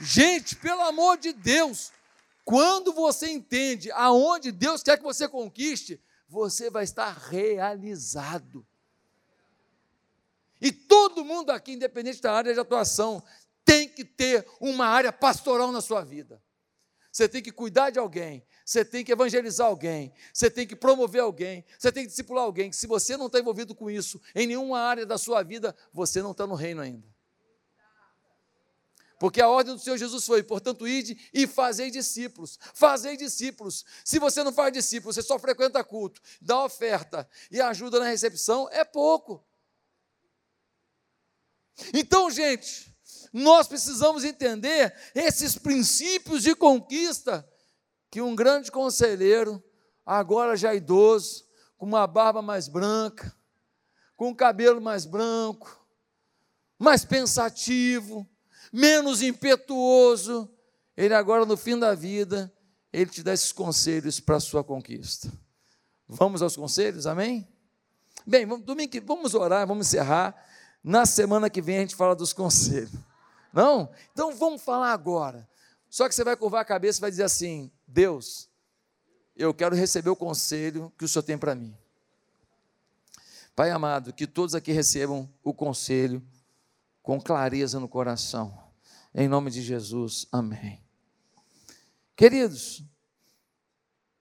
Gente, 0.00 0.56
pelo 0.56 0.82
amor 0.82 1.18
de 1.18 1.32
Deus, 1.32 1.90
quando 2.44 2.92
você 2.92 3.28
entende 3.30 3.90
aonde 3.92 4.52
Deus 4.52 4.82
quer 4.82 4.96
que 4.96 5.02
você 5.02 5.28
conquiste, 5.28 6.00
você 6.28 6.70
vai 6.70 6.84
estar 6.84 7.10
realizado. 7.10 8.66
E 10.60 10.72
todo 10.72 11.24
mundo 11.24 11.50
aqui, 11.50 11.72
independente 11.72 12.20
da 12.20 12.32
área 12.32 12.52
de 12.52 12.60
atuação, 12.60 13.22
tem 13.64 13.88
que 13.88 14.04
ter 14.04 14.46
uma 14.60 14.86
área 14.86 15.12
pastoral 15.12 15.70
na 15.70 15.80
sua 15.80 16.02
vida. 16.02 16.42
você 17.12 17.28
tem 17.28 17.42
que 17.42 17.50
cuidar 17.50 17.90
de 17.90 17.98
alguém, 17.98 18.46
você 18.64 18.84
tem 18.84 19.04
que 19.04 19.10
evangelizar 19.10 19.66
alguém, 19.66 20.12
você 20.32 20.50
tem 20.50 20.66
que 20.66 20.76
promover 20.76 21.20
alguém, 21.20 21.64
você 21.78 21.90
tem 21.90 22.04
que 22.04 22.10
discipular 22.10 22.44
alguém. 22.44 22.70
Se 22.70 22.86
você 22.86 23.16
não 23.16 23.26
está 23.26 23.38
envolvido 23.40 23.74
com 23.74 23.90
isso 23.90 24.20
em 24.34 24.46
nenhuma 24.46 24.78
área 24.78 25.04
da 25.04 25.18
sua 25.18 25.42
vida, 25.42 25.74
você 25.92 26.22
não 26.22 26.32
está 26.32 26.46
no 26.46 26.54
reino 26.54 26.80
ainda. 26.80 27.06
Porque 29.18 29.40
a 29.40 29.48
ordem 29.48 29.74
do 29.74 29.80
Senhor 29.80 29.96
Jesus 29.96 30.24
foi, 30.24 30.42
portanto, 30.42 30.86
ide 30.86 31.28
e 31.34 31.46
fazei 31.46 31.90
discípulos. 31.90 32.58
Fazei 32.72 33.16
discípulos. 33.16 33.84
Se 34.04 34.18
você 34.18 34.44
não 34.44 34.52
faz 34.52 34.72
discípulos, 34.72 35.16
você 35.16 35.22
só 35.22 35.38
frequenta 35.38 35.82
culto, 35.82 36.20
dá 36.40 36.64
oferta 36.64 37.28
e 37.50 37.60
ajuda 37.60 37.98
na 37.98 38.06
recepção, 38.06 38.68
é 38.70 38.84
pouco. 38.84 39.44
Então, 41.92 42.30
gente, 42.30 42.94
nós 43.32 43.68
precisamos 43.68 44.24
entender 44.24 44.94
esses 45.14 45.56
princípios 45.56 46.42
de 46.42 46.54
conquista 46.54 47.48
que 48.10 48.20
um 48.20 48.34
grande 48.34 48.70
conselheiro, 48.70 49.62
agora 50.04 50.56
já 50.56 50.74
idoso, 50.74 51.44
com 51.76 51.86
uma 51.86 52.06
barba 52.06 52.40
mais 52.40 52.68
branca, 52.68 53.34
com 54.16 54.30
o 54.30 54.34
cabelo 54.34 54.80
mais 54.80 55.04
branco, 55.04 55.86
mais 56.78 57.04
pensativo, 57.04 58.26
menos 58.72 59.22
impetuoso, 59.22 60.50
ele 60.96 61.14
agora 61.14 61.44
no 61.44 61.56
fim 61.56 61.78
da 61.78 61.94
vida, 61.94 62.52
ele 62.92 63.10
te 63.10 63.22
dá 63.22 63.32
esses 63.32 63.52
conselhos 63.52 64.18
para 64.18 64.36
a 64.36 64.40
sua 64.40 64.64
conquista. 64.64 65.30
Vamos 66.08 66.40
aos 66.42 66.56
conselhos, 66.56 67.06
amém? 67.06 67.46
Bem, 68.26 68.46
vamos, 68.46 68.64
domingo, 68.64 68.92
vamos 69.04 69.34
orar, 69.34 69.66
vamos 69.66 69.86
encerrar. 69.86 70.34
Na 70.82 71.04
semana 71.06 71.50
que 71.50 71.60
vem 71.60 71.78
a 71.78 71.80
gente 71.80 71.96
fala 71.96 72.14
dos 72.14 72.32
conselhos. 72.32 72.92
Não? 73.52 73.90
Então 74.12 74.34
vamos 74.34 74.62
falar 74.62 74.92
agora. 74.92 75.48
Só 75.90 76.08
que 76.08 76.14
você 76.14 76.22
vai 76.22 76.36
curvar 76.36 76.60
a 76.60 76.64
cabeça 76.64 76.98
e 76.98 77.00
vai 77.00 77.10
dizer 77.10 77.24
assim: 77.24 77.70
Deus, 77.86 78.48
eu 79.34 79.52
quero 79.54 79.74
receber 79.74 80.10
o 80.10 80.16
conselho 80.16 80.92
que 80.98 81.04
o 81.04 81.08
Senhor 81.08 81.22
tem 81.22 81.38
para 81.38 81.54
mim. 81.54 81.76
Pai 83.56 83.70
amado, 83.70 84.12
que 84.12 84.26
todos 84.26 84.54
aqui 84.54 84.70
recebam 84.70 85.28
o 85.42 85.52
conselho 85.52 86.22
com 87.02 87.20
clareza 87.20 87.80
no 87.80 87.88
coração. 87.88 88.56
Em 89.14 89.26
nome 89.26 89.50
de 89.50 89.62
Jesus, 89.62 90.26
amém. 90.30 90.80
Queridos, 92.14 92.84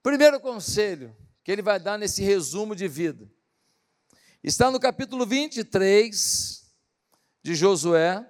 primeiro 0.02 0.40
conselho 0.40 1.16
que 1.44 1.52
ele 1.52 1.62
vai 1.62 1.80
dar 1.80 1.98
nesse 1.98 2.24
resumo 2.24 2.76
de 2.76 2.88
vida 2.88 3.30
está 4.48 4.72
no 4.72 4.80
capítulo 4.80 5.26
23 5.26 6.66
de 7.44 7.54
Josué. 7.54 8.26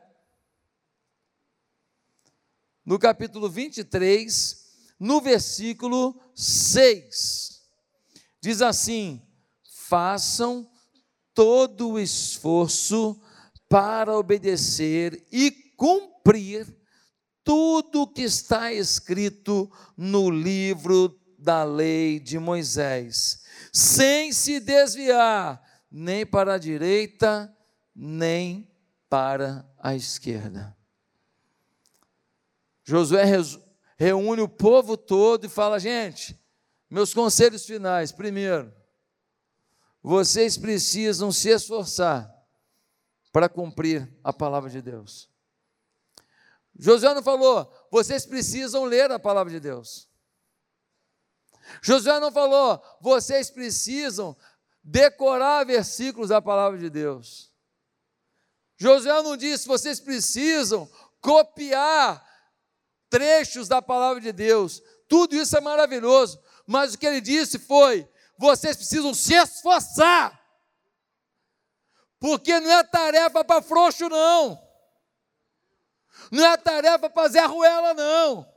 No 2.84 2.98
capítulo 2.98 3.48
23, 3.48 4.66
no 5.00 5.22
versículo 5.22 6.20
6, 6.34 7.62
diz 8.42 8.64
assim: 8.64 9.22
façam 9.88 10.68
todo 11.36 11.92
o 11.92 12.00
esforço 12.00 13.22
para 13.70 14.18
obedecer 14.18 15.24
e 15.32 15.52
cumprir 15.76 16.66
tudo 17.44 18.02
o 18.02 18.08
que 18.08 18.24
está 18.24 18.74
escrito 18.74 19.72
no 19.96 20.32
livro 20.32 21.16
da 21.38 21.64
lei 21.64 22.20
de 22.20 22.40
Moisés, 22.40 23.44
sem 23.72 24.34
se 24.34 24.60
desviar 24.60 25.67
nem 25.90 26.26
para 26.26 26.56
a 26.56 26.58
direita, 26.58 27.56
nem 27.96 28.70
para 29.10 29.70
a 29.78 29.96
esquerda. 29.96 30.76
Josué 32.84 33.24
reúne 33.98 34.42
o 34.42 34.50
povo 34.50 34.96
todo 34.96 35.46
e 35.46 35.50
fala: 35.50 35.80
gente, 35.80 36.40
meus 36.90 37.14
conselhos 37.14 37.66
finais. 37.66 38.12
Primeiro, 38.12 38.74
vocês 40.02 40.58
precisam 40.58 41.32
se 41.32 41.50
esforçar 41.50 42.34
para 43.32 43.50
cumprir 43.50 44.10
a 44.24 44.32
palavra 44.32 44.70
de 44.70 44.82
Deus. 44.82 45.30
Josué 46.80 47.14
não 47.14 47.24
falou, 47.24 47.72
vocês 47.92 48.26
precisam 48.26 48.86
ler 48.86 49.12
a 49.12 49.20
palavra 49.20 49.52
de 49.52 49.60
Deus. 49.60 50.08
Josué 51.82 52.20
não 52.20 52.32
falou, 52.32 52.82
vocês 53.02 53.50
precisam 53.50 54.38
decorar 54.88 55.66
versículos 55.66 56.30
da 56.30 56.42
palavra 56.42 56.80
de 56.80 56.90
Deus. 56.90 57.52
Josué 58.78 59.22
não 59.22 59.36
disse, 59.36 59.68
vocês 59.68 60.00
precisam 60.00 60.90
copiar 61.20 62.26
trechos 63.10 63.68
da 63.68 63.82
palavra 63.82 64.22
de 64.22 64.32
Deus. 64.32 64.82
Tudo 65.10 65.36
isso 65.36 65.58
é 65.58 65.62
maravilhoso, 65.62 66.42
mas 66.66 66.94
o 66.94 66.98
que 66.98 67.06
ele 67.06 67.20
disse 67.20 67.60
foi: 67.60 68.10
vocês 68.38 68.78
precisam 68.78 69.14
se 69.14 69.34
esforçar 69.34 70.42
porque 72.20 72.60
não 72.60 72.72
é 72.72 72.84
tarefa 72.84 73.44
para 73.44 73.62
frouxo, 73.62 74.08
não. 74.10 74.66
Não 76.32 76.46
é 76.46 76.58
tarefa 76.58 77.10
para 77.10 77.30
Zé 77.30 77.46
Ruela, 77.46 77.94
não. 77.94 78.57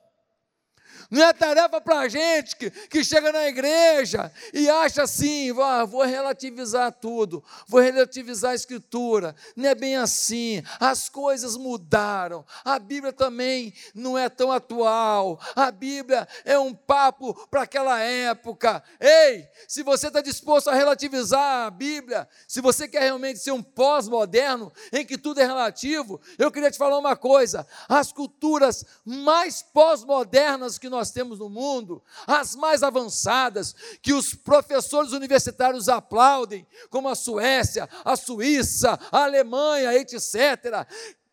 Não 1.10 1.24
é 1.24 1.32
tarefa 1.32 1.80
para 1.80 2.00
a 2.00 2.08
gente 2.08 2.54
que, 2.54 2.70
que 2.70 3.02
chega 3.02 3.32
na 3.32 3.48
igreja 3.48 4.30
e 4.54 4.70
acha 4.70 5.02
assim: 5.02 5.50
ah, 5.60 5.84
vou 5.84 6.02
relativizar 6.04 6.92
tudo, 6.92 7.42
vou 7.66 7.80
relativizar 7.80 8.52
a 8.52 8.54
escritura. 8.54 9.34
Não 9.56 9.68
é 9.68 9.74
bem 9.74 9.96
assim. 9.96 10.62
As 10.78 11.08
coisas 11.08 11.56
mudaram. 11.56 12.44
A 12.64 12.78
Bíblia 12.78 13.12
também 13.12 13.74
não 13.92 14.16
é 14.16 14.28
tão 14.28 14.52
atual. 14.52 15.40
A 15.56 15.72
Bíblia 15.72 16.28
é 16.44 16.56
um 16.58 16.72
papo 16.72 17.34
para 17.48 17.62
aquela 17.62 17.98
época. 17.98 18.82
Ei, 19.00 19.48
se 19.66 19.82
você 19.82 20.06
está 20.06 20.20
disposto 20.20 20.68
a 20.68 20.74
relativizar 20.74 21.66
a 21.66 21.70
Bíblia, 21.70 22.28
se 22.46 22.60
você 22.60 22.86
quer 22.86 23.02
realmente 23.02 23.40
ser 23.40 23.50
um 23.50 23.62
pós-moderno 23.62 24.72
em 24.92 25.04
que 25.04 25.18
tudo 25.18 25.40
é 25.40 25.44
relativo, 25.44 26.20
eu 26.38 26.52
queria 26.52 26.70
te 26.70 26.78
falar 26.78 26.98
uma 26.98 27.16
coisa: 27.16 27.66
as 27.88 28.12
culturas 28.12 28.84
mais 29.04 29.60
pós-modernas 29.60 30.78
que 30.78 30.88
nós 30.88 30.99
nós 31.00 31.10
temos 31.10 31.38
no 31.38 31.48
mundo, 31.48 32.02
as 32.26 32.54
mais 32.54 32.82
avançadas, 32.82 33.74
que 34.02 34.12
os 34.12 34.34
professores 34.34 35.12
universitários 35.12 35.88
aplaudem, 35.88 36.66
como 36.90 37.08
a 37.08 37.14
Suécia, 37.14 37.88
a 38.04 38.16
Suíça, 38.16 38.98
a 39.10 39.24
Alemanha, 39.24 39.94
etc. 39.94 40.86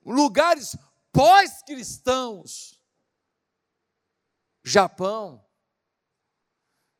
Lugares 0.05 0.75
pós-cristãos. 1.11 2.81
Japão 4.63 5.45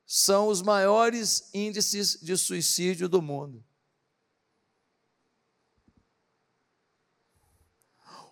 são 0.06 0.48
os 0.50 0.62
maiores 0.62 1.50
índices 1.54 2.20
de 2.22 2.36
suicídio 2.36 3.08
do 3.08 3.22
mundo. 3.22 3.64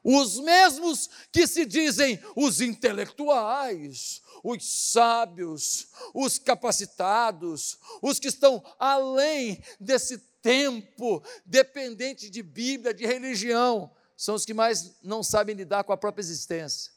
Os 0.08 0.40
mesmos 0.40 1.10
que 1.32 1.48
se 1.48 1.66
dizem 1.66 2.24
os 2.36 2.62
intelectuais, 2.62 4.22
os 4.46 4.92
sábios, 4.92 5.88
os 6.14 6.38
capacitados, 6.38 7.80
os 8.00 8.20
que 8.20 8.28
estão 8.28 8.64
além 8.78 9.60
desse 9.80 10.20
tempo 10.20 11.24
dependente 11.44 12.30
de 12.30 12.44
Bíblia, 12.44 12.94
de 12.94 13.08
religião, 13.08 13.92
são 14.16 14.36
os 14.36 14.46
que 14.46 14.54
mais 14.54 15.02
não 15.02 15.24
sabem 15.24 15.56
lidar 15.56 15.84
com 15.84 15.92
a 15.92 15.98
própria 15.98 16.22
existência. 16.22 16.92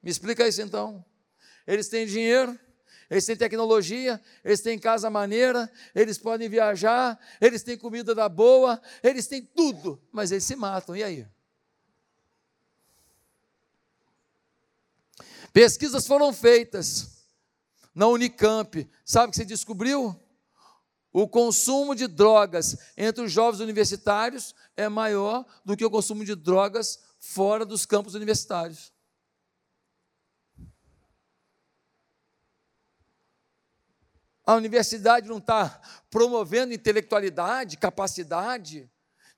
Me 0.00 0.12
explica 0.12 0.46
isso 0.46 0.62
então. 0.62 1.04
Eles 1.66 1.88
têm 1.88 2.06
dinheiro, 2.06 2.58
eles 3.10 3.26
têm 3.26 3.36
tecnologia, 3.36 4.22
eles 4.44 4.60
têm 4.60 4.78
casa 4.78 5.10
maneira, 5.10 5.70
eles 5.92 6.18
podem 6.18 6.48
viajar, 6.48 7.18
eles 7.40 7.64
têm 7.64 7.76
comida 7.76 8.14
da 8.14 8.28
boa, 8.28 8.80
eles 9.02 9.26
têm 9.26 9.42
tudo, 9.42 10.00
mas 10.12 10.30
eles 10.30 10.44
se 10.44 10.54
matam. 10.54 10.94
E 10.96 11.02
aí? 11.02 11.26
Pesquisas 15.52 16.06
foram 16.06 16.32
feitas 16.32 17.26
na 17.94 18.06
Unicamp. 18.06 18.88
Sabe 19.04 19.28
o 19.28 19.30
que 19.30 19.36
se 19.36 19.44
descobriu? 19.44 20.18
O 21.12 21.28
consumo 21.28 21.94
de 21.94 22.06
drogas 22.06 22.78
entre 22.96 23.22
os 23.22 23.30
jovens 23.30 23.60
universitários 23.60 24.54
é 24.74 24.88
maior 24.88 25.44
do 25.62 25.76
que 25.76 25.84
o 25.84 25.90
consumo 25.90 26.24
de 26.24 26.34
drogas 26.34 26.98
fora 27.18 27.66
dos 27.66 27.84
campos 27.84 28.14
universitários. 28.14 28.90
A 34.44 34.54
universidade 34.54 35.28
não 35.28 35.38
está 35.38 35.80
promovendo 36.10 36.74
intelectualidade, 36.74 37.76
capacidade. 37.76 38.90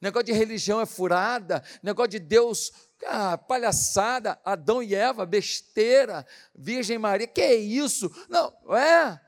Negócio 0.05 0.27
de 0.27 0.33
religião 0.33 0.83
é 0.83 0.85
furada, 0.85 1.65
negócio 1.83 2.11
de 2.11 2.19
Deus 2.19 2.71
ah, 3.07 3.39
palhaçada, 3.39 4.39
Adão 4.45 4.83
e 4.83 4.95
Eva, 4.95 5.25
besteira, 5.25 6.27
Virgem 6.55 6.99
Maria, 6.99 7.27
que 7.27 7.41
é 7.41 7.55
isso? 7.55 8.11
Não, 8.29 8.53
é. 8.77 9.19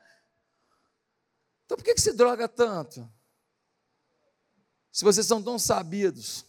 Então 1.65 1.75
por 1.75 1.83
que, 1.83 1.95
que 1.95 2.01
se 2.01 2.13
droga 2.13 2.47
tanto? 2.47 3.11
Se 4.91 5.03
vocês 5.03 5.25
são 5.25 5.41
tão 5.41 5.57
sabidos, 5.57 6.45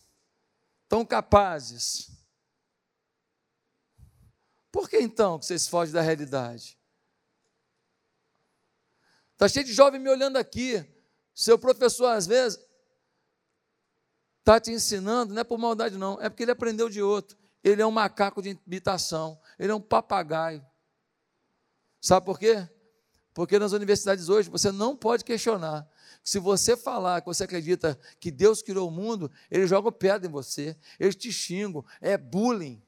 tão 0.91 1.07
capazes, 1.07 2.11
Por 4.71 4.91
que 4.91 5.01
então 5.01 5.39
que 5.39 5.47
vocês 5.47 5.67
fogem 5.67 5.95
da 5.95 6.03
realidade? 6.03 6.79
Está 9.33 9.49
cheio 9.49 9.65
de 9.65 9.73
jovem 9.73 9.99
me 9.99 10.11
olhando 10.11 10.37
aqui. 10.37 10.87
Seu 11.35 11.59
professor, 11.59 12.09
às 12.09 12.27
vezes, 12.27 12.61
está 14.49 14.59
te 14.59 14.71
ensinando, 14.71 15.35
não 15.35 15.43
é 15.43 15.45
por 15.45 15.59
maldade, 15.59 15.99
não, 15.99 16.19
é 16.23 16.31
porque 16.31 16.43
ele 16.43 16.51
aprendeu 16.51 16.89
de 16.89 17.03
outro. 17.03 17.37
Ele 17.63 17.83
é 17.83 17.87
um 17.87 17.91
macaco 17.91 18.41
de 18.41 18.59
imitação, 18.67 19.39
ele 19.59 19.71
é 19.71 19.75
um 19.75 19.81
papagaio. 19.81 20.65
Sabe 22.01 22.25
por 22.25 22.39
quê? 22.39 22.67
Porque 23.35 23.59
nas 23.59 23.73
universidades 23.73 24.31
hoje 24.31 24.49
você 24.49 24.73
não 24.73 24.97
pode 24.97 25.23
questionar. 25.23 25.87
Se 26.25 26.39
você 26.39 26.77
falar 26.77 27.21
que 27.21 27.27
você 27.27 27.45
acredita 27.45 27.99
que 28.19 28.31
Deus 28.31 28.63
criou 28.63 28.89
o 28.89 28.91
mundo, 28.91 29.31
eles 29.51 29.69
jogam 29.69 29.93
pedra 29.93 30.27
em 30.27 30.31
você, 30.31 30.77
eles 30.99 31.15
te 31.15 31.31
xingam, 31.31 31.85
é 32.01 32.17
bullying. 32.17 32.83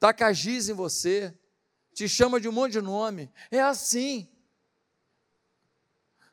Taca 0.00 0.32
giz 0.32 0.68
em 0.68 0.74
você, 0.74 1.32
te 1.94 2.08
chama 2.08 2.40
de 2.40 2.48
um 2.48 2.52
monte 2.52 2.72
de 2.72 2.80
nome. 2.80 3.30
É 3.52 3.60
assim. 3.60 4.28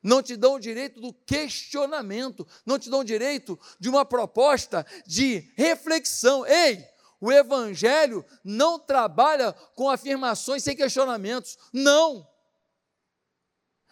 Não 0.03 0.21
te 0.21 0.35
dão 0.35 0.55
o 0.55 0.59
direito 0.59 0.99
do 0.99 1.13
questionamento, 1.13 2.45
não 2.65 2.77
te 2.77 2.89
dão 2.89 2.99
o 2.99 3.05
direito 3.05 3.57
de 3.79 3.87
uma 3.87 4.03
proposta 4.03 4.85
de 5.07 5.51
reflexão. 5.55 6.45
Ei, 6.45 6.85
o 7.21 7.31
Evangelho 7.31 8.25
não 8.43 8.77
trabalha 8.77 9.53
com 9.75 9.89
afirmações 9.89 10.61
sem 10.61 10.75
questionamentos. 10.75 11.57
Não. 11.71 12.27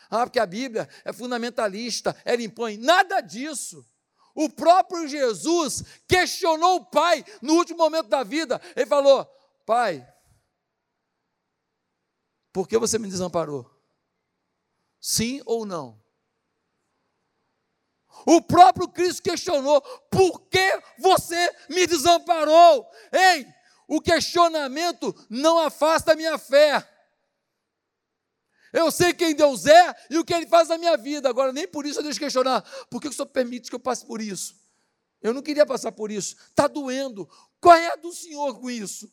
Ah, 0.09 0.25
porque 0.25 0.39
a 0.39 0.45
Bíblia 0.45 0.89
é 1.05 1.13
fundamentalista, 1.13 2.13
ela 2.25 2.41
impõe. 2.41 2.75
Nada 2.75 3.21
disso. 3.21 3.87
O 4.35 4.49
próprio 4.49 5.07
Jesus 5.07 5.83
questionou 6.05 6.75
o 6.75 6.85
Pai 6.85 7.23
no 7.41 7.53
último 7.53 7.77
momento 7.77 8.09
da 8.09 8.21
vida. 8.21 8.59
Ele 8.75 8.85
falou: 8.85 9.25
Pai, 9.65 10.05
por 12.51 12.67
que 12.67 12.77
você 12.77 12.99
me 12.99 13.07
desamparou? 13.07 13.69
Sim 14.99 15.41
ou 15.45 15.65
não? 15.65 16.00
O 18.25 18.41
próprio 18.41 18.87
Cristo 18.87 19.23
questionou: 19.23 19.81
por 20.09 20.41
que 20.41 20.81
você 20.97 21.49
me 21.69 21.87
desamparou? 21.87 22.89
Ei, 23.11 23.47
o 23.87 24.01
questionamento 24.01 25.15
não 25.29 25.59
afasta 25.59 26.13
a 26.13 26.15
minha 26.15 26.37
fé. 26.37 26.87
Eu 28.73 28.89
sei 28.89 29.13
quem 29.13 29.35
Deus 29.35 29.65
é 29.65 29.95
e 30.09 30.17
o 30.17 30.23
que 30.23 30.33
Ele 30.33 30.47
faz 30.47 30.69
na 30.69 30.77
minha 30.77 30.95
vida. 30.95 31.27
Agora, 31.27 31.51
nem 31.51 31.67
por 31.67 31.85
isso 31.85 31.99
eu 31.99 32.03
deixo 32.03 32.19
questionar. 32.19 32.61
Por 32.89 33.01
que 33.01 33.09
o 33.09 33.13
Senhor 33.13 33.25
permite 33.27 33.69
que 33.69 33.75
eu 33.75 33.79
passe 33.79 34.05
por 34.05 34.21
isso? 34.21 34.55
Eu 35.21 35.33
não 35.33 35.41
queria 35.41 35.65
passar 35.65 35.91
por 35.91 36.09
isso. 36.09 36.35
Está 36.49 36.67
doendo. 36.67 37.29
Qual 37.59 37.75
é 37.75 37.91
a 37.91 37.95
do 37.95 38.11
Senhor 38.13 38.59
com 38.59 38.71
isso? 38.71 39.11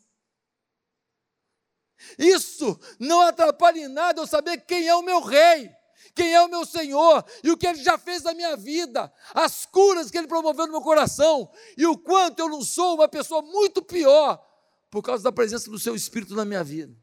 Isso 2.17 2.79
não 2.99 3.21
atrapalha 3.21 3.81
em 3.81 3.89
nada 3.89 4.21
eu 4.21 4.27
saber 4.27 4.59
quem 4.59 4.87
é 4.87 4.95
o 4.95 5.03
meu 5.03 5.21
rei, 5.21 5.71
quem 6.15 6.35
é 6.35 6.43
o 6.43 6.49
meu 6.49 6.65
Senhor 6.65 7.25
e 7.43 7.51
o 7.51 7.57
que 7.57 7.67
Ele 7.67 7.83
já 7.83 7.97
fez 7.99 8.23
na 8.23 8.35
minha 8.35 8.57
vida, 8.57 9.13
as 9.35 9.67
curas 9.67 10.11
que 10.11 10.19
Ele 10.19 10.27
promoveu 10.27 10.67
no 10.67 10.73
meu 10.73 10.83
coração 10.83 11.51
e 11.77 11.87
o 11.87 11.97
quanto 11.97 12.41
eu 12.41 12.49
não 12.49 12.63
sou 12.63 12.95
uma 12.95 13.09
pessoa 13.09 13.43
muito 13.43 13.83
pior 13.83 14.45
por 14.91 15.03
causa 15.03 15.23
da 15.23 15.33
presença 15.33 15.71
do 15.71 15.79
Seu 15.79 15.95
Espírito 15.95 16.35
na 16.35 16.45
minha 16.45 16.65
vida. 16.65 16.97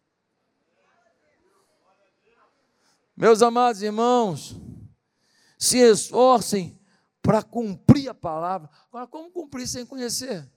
Meus 3.16 3.42
amados 3.42 3.82
irmãos, 3.82 4.56
se 5.58 5.78
esforcem 5.78 6.78
para 7.22 7.42
cumprir 7.42 8.10
a 8.10 8.14
palavra. 8.14 8.70
Agora, 8.90 9.08
como 9.08 9.32
cumprir 9.32 9.68
sem 9.68 9.86
conhecer? 9.86 10.52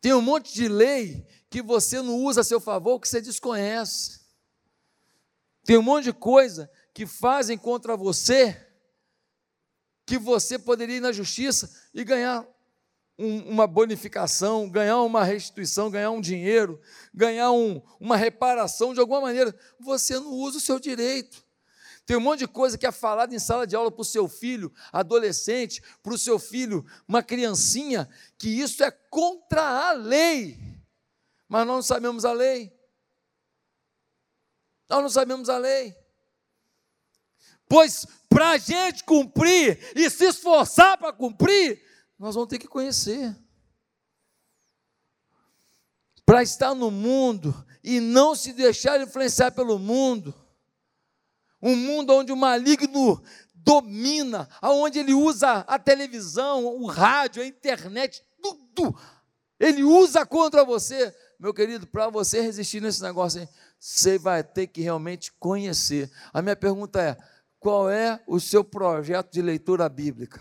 Tem 0.00 0.14
um 0.14 0.22
monte 0.22 0.52
de 0.54 0.68
lei 0.68 1.26
que 1.50 1.60
você 1.60 2.00
não 2.00 2.16
usa 2.24 2.40
a 2.40 2.44
seu 2.44 2.60
favor, 2.60 2.98
que 2.98 3.08
você 3.08 3.20
desconhece. 3.20 4.21
Tem 5.64 5.76
um 5.76 5.82
monte 5.82 6.04
de 6.04 6.12
coisa 6.12 6.70
que 6.92 7.06
fazem 7.06 7.56
contra 7.56 7.96
você, 7.96 8.56
que 10.04 10.18
você 10.18 10.58
poderia 10.58 10.96
ir 10.96 11.00
na 11.00 11.12
justiça 11.12 11.70
e 11.94 12.04
ganhar 12.04 12.46
um, 13.18 13.50
uma 13.50 13.66
bonificação, 13.66 14.68
ganhar 14.68 15.00
uma 15.02 15.24
restituição, 15.24 15.90
ganhar 15.90 16.10
um 16.10 16.20
dinheiro, 16.20 16.80
ganhar 17.14 17.52
um, 17.52 17.80
uma 18.00 18.16
reparação 18.16 18.92
de 18.92 19.00
alguma 19.00 19.20
maneira. 19.20 19.54
Você 19.78 20.18
não 20.18 20.32
usa 20.32 20.58
o 20.58 20.60
seu 20.60 20.78
direito. 20.78 21.44
Tem 22.04 22.16
um 22.16 22.20
monte 22.20 22.40
de 22.40 22.48
coisa 22.48 22.76
que 22.76 22.86
é 22.86 22.90
falada 22.90 23.32
em 23.32 23.38
sala 23.38 23.64
de 23.64 23.76
aula 23.76 23.90
para 23.90 24.02
o 24.02 24.04
seu 24.04 24.28
filho, 24.28 24.72
adolescente, 24.92 25.80
para 26.02 26.12
o 26.12 26.18
seu 26.18 26.38
filho, 26.38 26.84
uma 27.06 27.22
criancinha, 27.22 28.08
que 28.36 28.48
isso 28.48 28.82
é 28.82 28.90
contra 28.90 29.62
a 29.62 29.92
lei. 29.92 30.58
Mas 31.48 31.64
nós 31.64 31.76
não 31.76 31.82
sabemos 31.82 32.24
a 32.24 32.32
lei. 32.32 32.72
Nós 34.92 35.02
não 35.02 35.08
sabemos 35.08 35.48
a 35.48 35.56
lei. 35.56 35.96
Pois 37.66 38.06
para 38.28 38.50
a 38.50 38.58
gente 38.58 39.04
cumprir 39.04 39.78
e 39.96 40.10
se 40.10 40.26
esforçar 40.26 40.98
para 40.98 41.12
cumprir, 41.12 41.82
nós 42.18 42.34
vamos 42.34 42.50
ter 42.50 42.58
que 42.58 42.68
conhecer. 42.68 43.34
Para 46.26 46.42
estar 46.42 46.74
no 46.74 46.90
mundo 46.90 47.54
e 47.82 48.00
não 48.00 48.34
se 48.34 48.52
deixar 48.52 49.00
influenciar 49.00 49.52
pelo 49.52 49.78
mundo. 49.78 50.34
Um 51.62 51.74
mundo 51.74 52.12
onde 52.12 52.30
o 52.30 52.36
maligno 52.36 53.22
domina, 53.54 54.46
onde 54.62 54.98
ele 54.98 55.14
usa 55.14 55.60
a 55.60 55.78
televisão, 55.78 56.66
o 56.66 56.86
rádio, 56.86 57.42
a 57.42 57.46
internet, 57.46 58.22
tudo. 58.42 58.94
Ele 59.58 59.82
usa 59.82 60.26
contra 60.26 60.64
você. 60.64 61.14
Meu 61.38 61.54
querido, 61.54 61.86
para 61.86 62.10
você 62.10 62.42
resistir 62.42 62.82
nesse 62.82 63.02
negócio, 63.02 63.40
hein, 63.40 63.48
você 63.84 64.16
vai 64.16 64.44
ter 64.44 64.68
que 64.68 64.80
realmente 64.80 65.32
conhecer. 65.32 66.08
A 66.32 66.40
minha 66.40 66.54
pergunta 66.54 67.02
é: 67.02 67.16
qual 67.58 67.90
é 67.90 68.22
o 68.28 68.38
seu 68.38 68.62
projeto 68.62 69.32
de 69.32 69.42
leitura 69.42 69.88
bíblica? 69.88 70.40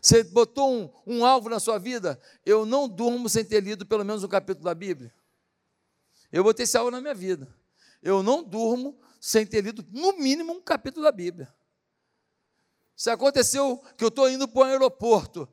Você 0.00 0.24
botou 0.24 0.72
um, 0.72 1.18
um 1.18 1.26
alvo 1.26 1.50
na 1.50 1.60
sua 1.60 1.78
vida? 1.78 2.18
Eu 2.44 2.64
não 2.64 2.88
durmo 2.88 3.28
sem 3.28 3.44
ter 3.44 3.62
lido 3.62 3.84
pelo 3.84 4.02
menos 4.02 4.24
um 4.24 4.28
capítulo 4.28 4.64
da 4.64 4.74
Bíblia. 4.74 5.14
Eu 6.32 6.42
botei 6.42 6.64
esse 6.64 6.78
alvo 6.78 6.90
na 6.90 7.02
minha 7.02 7.14
vida. 7.14 7.54
Eu 8.02 8.22
não 8.22 8.42
durmo 8.42 8.98
sem 9.20 9.46
ter 9.46 9.62
lido, 9.62 9.84
no 9.90 10.16
mínimo, 10.16 10.54
um 10.54 10.62
capítulo 10.62 11.04
da 11.04 11.12
Bíblia. 11.12 11.54
Se 12.96 13.10
aconteceu 13.10 13.76
que 13.94 14.04
eu 14.04 14.08
estou 14.08 14.28
indo 14.28 14.48
para 14.48 14.60
o 14.60 14.64
aeroporto, 14.64 15.46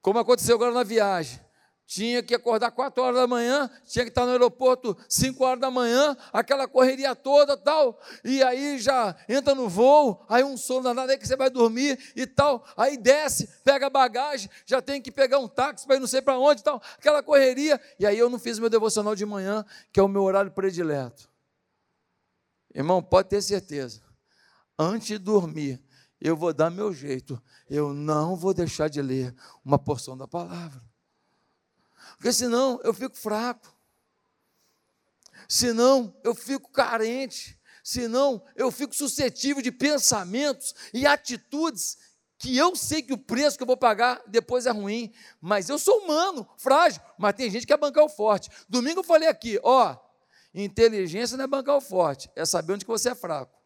como 0.00 0.18
aconteceu 0.18 0.54
agora 0.56 0.72
na 0.72 0.82
viagem, 0.82 1.47
tinha 1.88 2.22
que 2.22 2.34
acordar 2.34 2.70
4 2.70 3.02
horas 3.02 3.16
da 3.16 3.26
manhã, 3.26 3.68
tinha 3.86 4.04
que 4.04 4.10
estar 4.10 4.26
no 4.26 4.32
aeroporto 4.32 4.94
5 5.08 5.42
horas 5.42 5.58
da 5.58 5.70
manhã, 5.70 6.14
aquela 6.30 6.68
correria 6.68 7.16
toda 7.16 7.56
tal, 7.56 7.98
e 8.22 8.42
aí 8.42 8.78
já 8.78 9.16
entra 9.26 9.54
no 9.54 9.70
voo, 9.70 10.22
aí 10.28 10.44
um 10.44 10.54
sono 10.54 10.82
danado, 10.82 11.10
aí 11.10 11.16
que 11.16 11.26
você 11.26 11.34
vai 11.34 11.48
dormir 11.48 11.98
e 12.14 12.26
tal, 12.26 12.62
aí 12.76 12.98
desce, 12.98 13.48
pega 13.64 13.86
a 13.86 13.90
bagagem, 13.90 14.50
já 14.66 14.82
tem 14.82 15.00
que 15.00 15.10
pegar 15.10 15.38
um 15.38 15.48
táxi 15.48 15.86
para 15.86 15.96
ir 15.96 16.00
não 16.00 16.06
sei 16.06 16.20
para 16.20 16.38
onde 16.38 16.62
tal, 16.62 16.82
aquela 16.98 17.22
correria, 17.22 17.80
e 17.98 18.04
aí 18.04 18.18
eu 18.18 18.28
não 18.28 18.38
fiz 18.38 18.58
meu 18.58 18.68
devocional 18.68 19.14
de 19.14 19.24
manhã, 19.24 19.64
que 19.90 19.98
é 19.98 20.02
o 20.02 20.08
meu 20.08 20.24
horário 20.24 20.52
predileto. 20.52 21.26
Irmão, 22.74 23.02
pode 23.02 23.30
ter 23.30 23.40
certeza, 23.40 24.02
antes 24.78 25.08
de 25.08 25.16
dormir, 25.16 25.82
eu 26.20 26.36
vou 26.36 26.52
dar 26.52 26.68
meu 26.68 26.92
jeito, 26.92 27.42
eu 27.70 27.94
não 27.94 28.36
vou 28.36 28.52
deixar 28.52 28.88
de 28.88 29.00
ler 29.00 29.34
uma 29.64 29.78
porção 29.78 30.18
da 30.18 30.28
palavra. 30.28 30.86
Porque 32.18 32.32
senão 32.32 32.78
eu 32.84 32.92
fico 32.92 33.16
fraco. 33.16 33.74
Senão 35.48 36.14
eu 36.22 36.34
fico 36.34 36.70
carente. 36.70 37.58
Senão 37.82 38.44
eu 38.54 38.70
fico 38.70 38.94
suscetível 38.94 39.62
de 39.62 39.72
pensamentos 39.72 40.74
e 40.92 41.06
atitudes 41.06 41.96
que 42.38 42.56
eu 42.56 42.76
sei 42.76 43.02
que 43.02 43.12
o 43.12 43.18
preço 43.18 43.56
que 43.56 43.62
eu 43.62 43.66
vou 43.66 43.76
pagar 43.76 44.22
depois 44.26 44.66
é 44.66 44.70
ruim, 44.70 45.12
mas 45.40 45.68
eu 45.68 45.78
sou 45.78 45.98
humano, 46.00 46.48
frágil, 46.56 47.00
mas 47.18 47.34
tem 47.34 47.50
gente 47.50 47.62
que 47.62 47.72
quer 47.72 47.78
bancar 47.78 48.04
o 48.04 48.08
forte. 48.08 48.48
Domingo 48.68 49.00
eu 49.00 49.04
falei 49.04 49.28
aqui, 49.28 49.58
ó, 49.62 49.96
inteligência 50.54 51.36
não 51.36 51.44
é 51.44 51.48
bancar 51.48 51.76
o 51.76 51.80
forte, 51.80 52.30
é 52.36 52.44
saber 52.44 52.74
onde 52.74 52.84
que 52.84 52.90
você 52.90 53.10
é 53.10 53.14
fraco. 53.14 53.57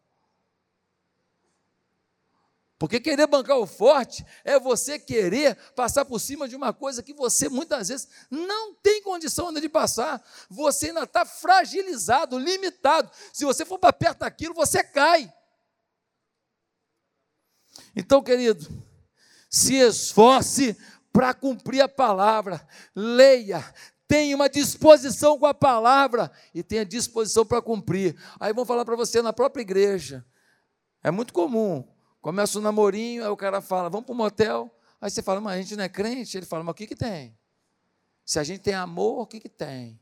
Porque 2.83 2.99
querer 2.99 3.27
bancar 3.27 3.57
o 3.57 3.65
forte 3.65 4.25
é 4.43 4.59
você 4.59 4.99
querer 4.99 5.55
passar 5.73 6.03
por 6.03 6.19
cima 6.19 6.49
de 6.49 6.55
uma 6.57 6.73
coisa 6.73 7.01
que 7.01 7.13
você 7.13 7.47
muitas 7.47 7.87
vezes 7.87 8.09
não 8.29 8.75
tem 8.75 9.01
condição 9.01 9.47
ainda 9.47 9.61
de 9.61 9.69
passar. 9.69 10.21
Você 10.49 10.87
ainda 10.87 11.03
está 11.03 11.23
fragilizado, 11.23 12.37
limitado. 12.37 13.09
Se 13.31 13.45
você 13.45 13.63
for 13.63 13.79
para 13.79 13.93
perto 13.93 14.19
daquilo, 14.19 14.53
você 14.53 14.83
cai. 14.83 15.33
Então, 17.95 18.21
querido, 18.21 18.67
se 19.49 19.75
esforce 19.75 20.75
para 21.13 21.33
cumprir 21.33 21.79
a 21.79 21.87
palavra, 21.87 22.67
leia, 22.93 23.63
tenha 24.09 24.35
uma 24.35 24.49
disposição 24.49 25.39
com 25.39 25.45
a 25.45 25.53
palavra 25.53 26.29
e 26.53 26.61
tenha 26.61 26.85
disposição 26.85 27.45
para 27.45 27.61
cumprir. 27.61 28.21
Aí 28.41 28.51
vão 28.51 28.65
falar 28.65 28.83
para 28.83 28.97
você 28.97 29.21
na 29.21 29.31
própria 29.31 29.61
igreja. 29.61 30.25
É 31.01 31.09
muito 31.09 31.31
comum 31.31 31.92
Começa 32.23 32.57
um 32.57 32.61
namorinho, 32.61 33.21
aí 33.21 33.29
o 33.29 33.35
cara 33.35 33.59
fala, 33.59 33.89
vamos 33.89 34.05
para 34.05 34.13
o 34.13 34.15
motel. 34.15 34.73
Aí 35.01 35.11
você 35.11 35.21
fala, 35.21 35.41
mas 35.41 35.59
a 35.59 35.61
gente 35.61 35.75
não 35.75 35.83
é 35.83 35.89
crente? 35.89 36.37
Ele 36.37 36.45
fala, 36.45 36.63
mas 36.63 36.71
o 36.71 36.75
que, 36.75 36.87
que 36.87 36.95
tem? 36.95 37.37
Se 38.25 38.39
a 38.39 38.45
gente 38.45 38.61
tem 38.61 38.73
amor, 38.73 39.19
o 39.19 39.27
que, 39.27 39.41
que 39.41 39.49
tem? 39.49 39.99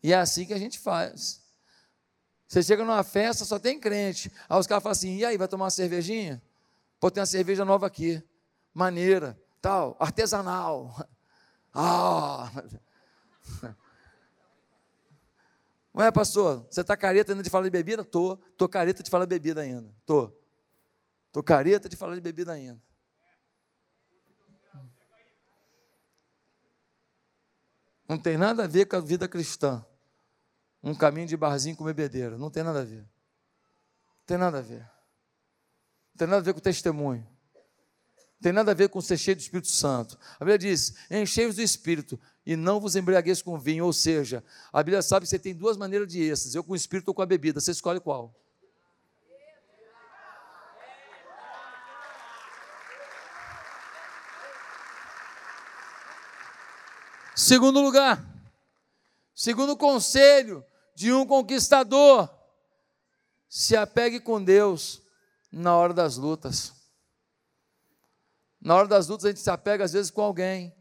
E 0.00 0.12
é 0.12 0.16
assim 0.16 0.46
que 0.46 0.54
a 0.54 0.58
gente 0.58 0.78
faz. 0.78 1.42
Você 2.46 2.62
chega 2.62 2.84
numa 2.84 3.02
festa, 3.02 3.44
só 3.44 3.58
tem 3.58 3.80
crente. 3.80 4.30
Aí 4.48 4.60
os 4.60 4.68
caras 4.68 4.80
falam 4.80 4.92
assim: 4.92 5.16
e 5.16 5.24
aí, 5.24 5.36
vai 5.36 5.48
tomar 5.48 5.64
uma 5.64 5.70
cervejinha? 5.70 6.40
Pô, 7.00 7.10
tem 7.10 7.20
uma 7.20 7.26
cerveja 7.26 7.64
nova 7.64 7.88
aqui. 7.88 8.22
Maneira, 8.72 9.36
tal, 9.60 9.96
artesanal. 9.98 10.94
Ah! 11.72 12.50
Não 15.94 16.04
é, 16.04 16.10
pastor? 16.10 16.66
Você 16.68 16.80
está 16.80 16.96
careta 16.96 17.30
ainda 17.30 17.44
de 17.44 17.50
falar 17.50 17.62
de 17.62 17.70
bebida? 17.70 18.04
Tô. 18.04 18.36
Tô 18.56 18.68
careta 18.68 19.04
de 19.04 19.10
falar 19.10 19.24
de 19.24 19.28
bebida 19.28 19.60
ainda. 19.60 19.88
Tô. 20.04 20.39
Tô 21.32 21.42
careta 21.42 21.88
de 21.88 21.96
falar 21.96 22.14
de 22.14 22.20
bebida 22.20 22.52
ainda. 22.52 22.80
Não 28.08 28.18
tem 28.18 28.36
nada 28.36 28.64
a 28.64 28.66
ver 28.66 28.86
com 28.86 28.96
a 28.96 29.00
vida 29.00 29.28
cristã. 29.28 29.86
Um 30.82 30.94
caminho 30.94 31.28
de 31.28 31.36
barzinho 31.36 31.76
com 31.76 31.84
bebedeira. 31.84 32.36
Não 32.36 32.50
tem 32.50 32.64
nada 32.64 32.80
a 32.80 32.84
ver. 32.84 33.02
Não 33.02 34.26
tem 34.26 34.36
nada 34.36 34.58
a 34.58 34.62
ver. 34.62 34.80
Não 34.80 36.16
tem 36.18 36.26
nada 36.26 36.38
a 36.38 36.44
ver 36.44 36.52
com 36.52 36.58
testemunho. 36.58 37.22
Não 37.22 38.42
tem 38.42 38.52
nada 38.52 38.72
a 38.72 38.74
ver 38.74 38.88
com 38.88 39.00
ser 39.00 39.16
cheio 39.16 39.36
do 39.36 39.40
Espírito 39.40 39.68
Santo. 39.68 40.18
A 40.34 40.38
Bíblia 40.40 40.58
diz: 40.58 40.94
enchei-vos 41.08 41.54
do 41.54 41.62
Espírito 41.62 42.18
e 42.44 42.56
não 42.56 42.80
vos 42.80 42.96
embriagueis 42.96 43.42
com 43.42 43.56
vinho. 43.56 43.84
Ou 43.84 43.92
seja, 43.92 44.42
a 44.72 44.82
Bíblia 44.82 45.02
sabe 45.02 45.24
que 45.24 45.30
você 45.30 45.38
tem 45.38 45.54
duas 45.54 45.76
maneiras 45.76 46.08
de 46.08 46.20
êxtase: 46.20 46.56
eu 46.56 46.64
com 46.64 46.72
o 46.72 46.76
Espírito 46.76 47.08
ou 47.08 47.14
com 47.14 47.22
a 47.22 47.26
bebida. 47.26 47.60
Você 47.60 47.70
escolhe 47.70 48.00
qual. 48.00 48.34
Segundo 57.50 57.80
lugar, 57.80 58.24
segundo 59.34 59.76
conselho 59.76 60.64
de 60.94 61.12
um 61.12 61.26
conquistador, 61.26 62.32
se 63.48 63.76
apegue 63.76 64.20
com 64.20 64.40
Deus 64.40 65.02
na 65.50 65.76
hora 65.76 65.92
das 65.92 66.16
lutas. 66.16 66.72
Na 68.60 68.76
hora 68.76 68.86
das 68.86 69.08
lutas 69.08 69.24
a 69.24 69.28
gente 69.30 69.40
se 69.40 69.50
apega 69.50 69.82
às 69.84 69.92
vezes 69.92 70.12
com 70.12 70.22
alguém, 70.22 70.72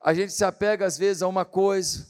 a 0.00 0.14
gente 0.14 0.32
se 0.32 0.42
apega 0.46 0.86
às 0.86 0.96
vezes 0.96 1.20
a 1.20 1.28
uma 1.28 1.44
coisa, 1.44 2.08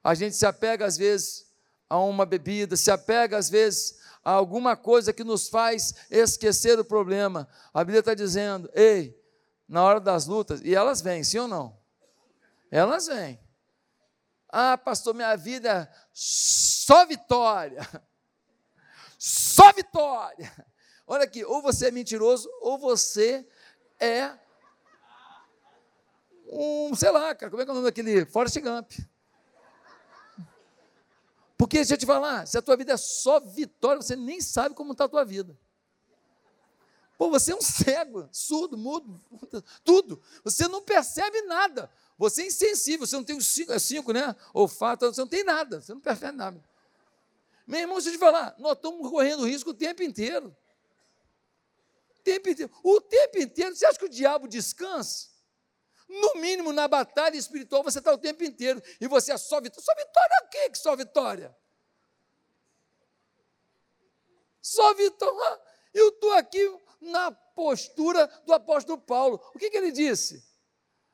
a 0.00 0.14
gente 0.14 0.36
se 0.36 0.46
apega 0.46 0.86
às 0.86 0.96
vezes 0.96 1.52
a 1.88 1.98
uma 1.98 2.24
bebida, 2.24 2.76
se 2.76 2.92
apega 2.92 3.36
às 3.36 3.50
vezes 3.50 3.98
a 4.22 4.30
alguma 4.30 4.76
coisa 4.76 5.12
que 5.12 5.24
nos 5.24 5.48
faz 5.48 5.92
esquecer 6.08 6.78
o 6.78 6.84
problema. 6.84 7.48
A 7.74 7.82
Bíblia 7.82 7.98
está 7.98 8.14
dizendo: 8.14 8.70
ei, 8.74 9.20
na 9.68 9.82
hora 9.82 9.98
das 9.98 10.26
lutas, 10.26 10.60
e 10.62 10.72
elas 10.72 11.02
vêm, 11.02 11.24
sim 11.24 11.38
ou 11.38 11.48
não? 11.48 11.79
Elas 12.70 13.06
vêm. 13.06 13.40
Ah, 14.48 14.78
pastor, 14.78 15.14
minha 15.14 15.36
vida 15.36 15.68
é 15.68 16.08
só 16.12 17.04
vitória. 17.06 17.80
Só 19.22 19.70
vitória. 19.74 20.50
Olha 21.06 21.24
aqui, 21.24 21.44
ou 21.44 21.60
você 21.60 21.88
é 21.88 21.90
mentiroso, 21.90 22.48
ou 22.62 22.78
você 22.78 23.46
é 23.98 24.32
um, 26.52 26.94
sei 26.96 27.10
lá, 27.10 27.32
cara, 27.34 27.48
como 27.48 27.62
é 27.62 27.64
que 27.64 27.70
é 27.70 27.72
o 27.72 27.76
nome 27.76 27.86
daquele? 27.86 28.26
Forrest 28.26 28.58
Gump. 28.58 28.92
Porque, 31.56 31.76
deixa 31.76 31.94
eu 31.94 31.98
te 31.98 32.06
falar, 32.06 32.46
se 32.46 32.58
a 32.58 32.62
tua 32.62 32.76
vida 32.76 32.94
é 32.94 32.96
só 32.96 33.38
vitória, 33.38 34.02
você 34.02 34.16
nem 34.16 34.40
sabe 34.40 34.74
como 34.74 34.92
está 34.92 35.04
a 35.04 35.08
tua 35.08 35.24
vida. 35.24 35.56
Pô, 37.16 37.30
você 37.30 37.52
é 37.52 37.54
um 37.54 37.60
cego, 37.60 38.28
surdo, 38.32 38.76
mudo, 38.76 39.20
tudo. 39.84 40.20
Você 40.42 40.66
não 40.66 40.82
percebe 40.82 41.42
nada. 41.42 41.90
Você 42.20 42.42
é 42.42 42.46
insensível, 42.48 43.06
você 43.06 43.16
não 43.16 43.24
tem 43.24 43.34
os 43.34 43.46
cinco, 43.46 43.72
é 43.72 43.78
cinco 43.78 44.12
né? 44.12 44.36
Olfato, 44.52 45.06
você 45.06 45.22
não 45.22 45.26
tem 45.26 45.42
nada, 45.42 45.80
você 45.80 45.94
não 45.94 46.02
percebe 46.02 46.36
nada. 46.36 46.62
Meu 47.66 47.80
irmão, 47.80 47.96
deixa 47.96 48.10
eu 48.10 48.12
te 48.12 48.18
falar, 48.18 48.54
nós 48.58 48.74
estamos 48.74 49.08
correndo 49.08 49.46
risco 49.46 49.70
o 49.70 49.74
tempo 49.74 50.02
inteiro. 50.02 50.54
O 52.18 52.22
tempo 52.22 52.50
inteiro. 52.50 52.70
O 52.84 53.00
tempo 53.00 53.38
inteiro, 53.38 53.74
você 53.74 53.86
acha 53.86 53.98
que 53.98 54.04
o 54.04 54.08
diabo 54.10 54.46
descansa? 54.46 55.30
No 56.06 56.34
mínimo, 56.34 56.74
na 56.74 56.86
batalha 56.86 57.38
espiritual, 57.38 57.82
você 57.82 58.00
está 58.00 58.12
o 58.12 58.18
tempo 58.18 58.44
inteiro. 58.44 58.82
E 59.00 59.08
você 59.08 59.32
é 59.32 59.38
só 59.38 59.58
vitória. 59.58 59.82
Só 59.82 59.94
vitória 59.94 60.34
é 60.42 60.44
o 60.44 60.48
quê 60.50 60.70
que 60.70 60.76
só 60.76 60.94
vitória? 60.94 61.56
Só 64.60 64.92
vitória. 64.92 65.62
Eu 65.94 66.10
estou 66.10 66.32
aqui 66.32 66.78
na 67.00 67.32
postura 67.32 68.26
do 68.44 68.52
apóstolo 68.52 69.00
Paulo. 69.00 69.42
O 69.54 69.58
que, 69.58 69.70
que 69.70 69.76
ele 69.78 69.90
disse? 69.90 70.44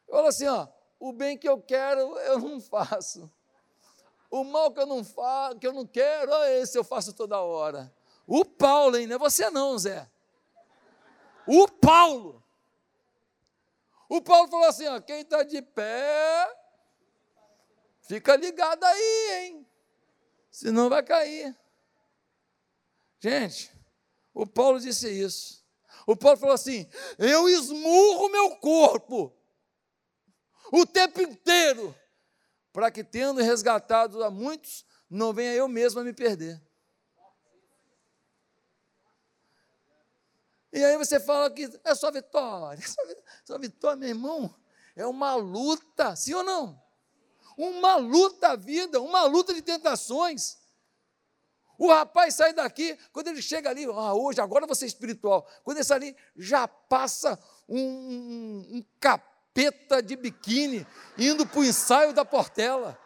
Falou 0.09 0.27
assim: 0.27 0.47
ó, 0.47 0.66
o 0.99 1.13
bem 1.13 1.37
que 1.37 1.49
eu 1.49 1.61
quero, 1.61 2.01
eu 2.19 2.39
não 2.39 2.61
faço. 2.61 3.31
O 4.31 4.45
mal 4.45 4.73
que 4.73 4.81
eu 4.81 4.87
não 4.87 5.05
faço, 5.05 5.59
que 5.59 5.67
eu 5.67 5.73
não 5.73 5.87
quero, 5.87 6.33
esse 6.45 6.77
eu 6.77 6.85
faço 6.85 7.13
toda 7.13 7.41
hora. 7.41 7.93
O 8.27 8.45
Paulo, 8.45 8.97
hein? 8.97 9.07
Não 9.07 9.17
é 9.17 9.19
você 9.19 9.51
não, 9.51 9.79
Zé. 9.79 10.11
O 11.47 11.69
Paulo. 11.69 12.43
O 14.09 14.21
Paulo 14.21 14.49
falou 14.49 14.67
assim: 14.67 14.87
ó, 14.89 15.01
quem 15.01 15.21
está 15.21 15.43
de 15.43 15.63
pé, 15.63 16.49
fica 18.03 18.35
ligado 18.37 18.83
aí, 18.85 19.29
hein? 19.33 19.67
Senão 20.51 20.89
vai 20.89 21.03
cair. 21.03 21.57
Gente, 23.21 23.73
o 24.35 24.47
Paulo 24.47 24.81
disse 24.81 25.09
isso. 25.09 25.65
O 26.07 26.17
Paulo 26.17 26.39
falou 26.39 26.55
assim: 26.55 26.89
eu 27.19 27.49
esmurro 27.49 28.29
meu 28.29 28.57
corpo 28.57 29.36
o 30.73 30.87
tempo 30.87 31.21
inteiro, 31.21 31.95
para 32.73 32.91
que, 32.91 33.03
tendo 33.03 33.41
resgatado 33.41 34.23
a 34.23 34.31
muitos, 34.31 34.85
não 35.09 35.33
venha 35.33 35.55
eu 35.55 35.69
mesmo 35.69 36.01
a 36.01 36.05
me 36.05 36.13
perder. 36.13 36.61
E 40.73 40.85
aí 40.85 40.97
você 40.99 41.19
fala 41.19 41.51
que 41.51 41.71
é 41.85 41.95
só 41.95 42.11
vitória, 42.11 42.79
é 42.83 42.87
só, 42.87 43.03
só 43.45 43.59
vitória, 43.59 43.97
meu 43.97 44.09
irmão, 44.09 44.55
é 44.95 45.07
uma 45.07 45.35
luta, 45.35 46.15
sim 46.15 46.35
ou 46.35 46.43
não? 46.43 46.83
Uma 47.57 47.97
luta 47.97 48.49
a 48.49 48.57
vida, 48.57 49.01
uma 49.01 49.25
luta 49.25 49.55
de 49.55 49.63
tentações. 49.63 50.59
O 51.79 51.89
rapaz 51.89 52.35
sai 52.35 52.53
daqui, 52.53 52.99
quando 53.13 53.29
ele 53.29 53.41
chega 53.41 53.71
ali, 53.71 53.85
ah, 53.85 54.15
hoje, 54.15 54.41
agora 54.41 54.67
você 54.67 54.85
é 54.85 54.89
espiritual. 54.89 55.47
Quando 55.63 55.79
ele 55.79 55.85
sai 55.85 55.97
ali, 55.97 56.17
já 56.37 56.69
passa 56.69 57.39
um, 57.69 57.79
um, 57.79 58.77
um 58.77 58.85
capeta 59.57 60.03
de 60.03 60.16
biquíni 60.16 60.87
indo 61.16 61.47
para 61.47 61.61
o 61.61 61.64
ensaio 61.64 62.12
da 62.12 62.25
Portela. 62.25 62.99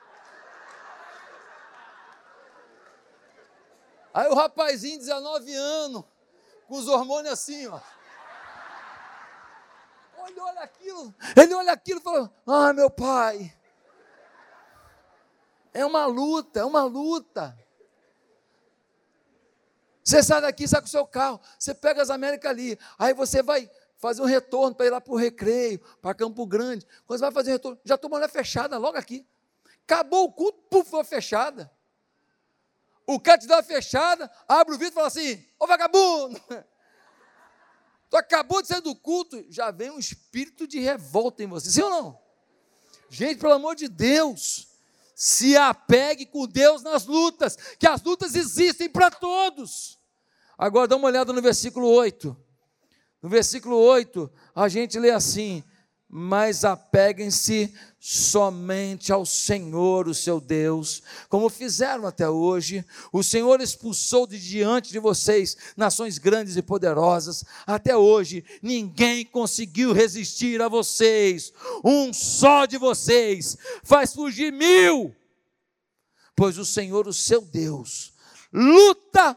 Aí 4.13 4.27
o 4.29 4.35
rapazinho, 4.35 4.99
19 4.99 5.55
anos, 5.55 6.05
com 6.67 6.75
os 6.75 6.89
hormônios 6.89 7.33
assim, 7.33 7.69
ó. 7.69 7.81
Ele 10.27 10.41
olha 10.41 10.61
aquilo, 10.61 11.15
ele 11.37 11.55
olha 11.55 11.73
aquilo 11.73 12.01
e 12.01 12.03
fala: 12.03 12.33
Ah, 12.47 12.73
meu 12.73 12.91
pai. 12.91 13.57
É 15.73 15.85
uma 15.85 16.05
luta, 16.07 16.61
é 16.61 16.65
uma 16.65 16.83
luta. 16.85 17.57
Você 20.05 20.23
sai 20.23 20.41
daqui, 20.41 20.67
sai 20.67 20.81
com 20.81 20.87
o 20.87 20.91
seu 20.91 21.07
carro, 21.07 21.41
você 21.59 21.73
pega 21.73 22.03
as 22.03 22.11
Américas 22.11 22.51
ali, 22.51 22.79
aí 22.99 23.15
você 23.15 23.43
vai 23.43 23.71
fazer 24.01 24.23
um 24.23 24.27
retorno 24.27 24.75
para 24.75 24.87
ir 24.87 24.91
lá 24.91 25.01
para 25.01 25.13
o 25.13 25.17
recreio, 25.17 25.79
para 26.01 26.15
Campo 26.15 26.47
Grande. 26.47 26.87
Quando 27.07 27.19
você 27.19 27.27
vai 27.27 27.33
fazer 27.33 27.53
retorno, 27.53 27.79
já 27.85 27.99
toma 27.99 28.17
uma 28.17 28.29
fechada 28.29 28.79
logo 28.79 28.97
aqui. 28.97 29.27
Acabou 29.85 30.25
o 30.25 30.33
culto, 30.33 30.59
puf, 30.71 30.91
foi 30.91 31.05
fechada. 31.05 31.71
O 33.07 33.21
cara 33.21 33.39
te 33.39 33.47
dá 33.47 33.57
uma 33.57 33.63
fechada, 33.63 34.31
abre 34.49 34.75
o 34.75 34.79
vidro 34.79 34.93
e 34.93 34.95
fala 34.95 35.09
assim: 35.09 35.45
Ô 35.59 35.67
vagabundo! 35.67 36.41
Tu 38.09 38.17
acabou 38.17 38.61
de 38.61 38.67
sair 38.67 38.81
do 38.81 38.93
culto, 38.93 39.45
já 39.49 39.71
vem 39.71 39.89
um 39.89 39.99
espírito 39.99 40.67
de 40.67 40.81
revolta 40.81 41.45
em 41.45 41.47
você, 41.47 41.71
sim 41.71 41.83
ou 41.83 41.91
não? 41.91 42.19
Gente, 43.09 43.39
pelo 43.39 43.53
amor 43.53 43.77
de 43.77 43.87
Deus, 43.87 44.67
se 45.15 45.57
apegue 45.57 46.27
com 46.27 46.45
Deus 46.45 46.83
nas 46.83 47.07
lutas, 47.07 47.57
que 47.79 47.87
as 47.87 48.03
lutas 48.03 48.35
existem 48.35 48.89
para 48.89 49.13
todos. 49.13 49.97
Agora 50.59 50.89
dá 50.89 50.97
uma 50.97 51.07
olhada 51.07 51.33
no 51.33 51.41
versículo 51.41 51.87
8. 51.87 52.37
No 53.23 53.29
versículo 53.29 53.77
8, 53.77 54.31
a 54.55 54.69
gente 54.69 54.99
lê 54.99 55.11
assim: 55.11 55.63
Mas 56.09 56.65
apeguem-se 56.65 57.73
somente 57.99 59.13
ao 59.13 59.27
Senhor, 59.27 60.09
o 60.09 60.15
seu 60.15 60.41
Deus, 60.41 61.03
como 61.29 61.51
fizeram 61.51 62.07
até 62.07 62.29
hoje. 62.31 62.83
O 63.13 63.23
Senhor 63.23 63.61
expulsou 63.61 64.27
de 64.27 64.41
diante 64.41 64.91
de 64.91 64.99
vocês 64.99 65.55
nações 65.77 66.17
grandes 66.17 66.57
e 66.57 66.63
poderosas. 66.63 67.45
Até 67.67 67.95
hoje, 67.95 68.43
ninguém 68.63 69.27
conseguiu 69.27 69.93
resistir 69.93 70.63
a 70.63 70.69
vocês. 70.69 71.53
Um 71.85 72.13
só 72.15 72.65
de 72.65 72.79
vocês 72.79 73.59
faz 73.85 74.15
fugir 74.15 74.51
mil, 74.51 75.15
pois 76.35 76.57
o 76.57 76.65
Senhor, 76.65 77.07
o 77.07 77.13
seu 77.13 77.43
Deus, 77.43 78.15
luta 78.51 79.37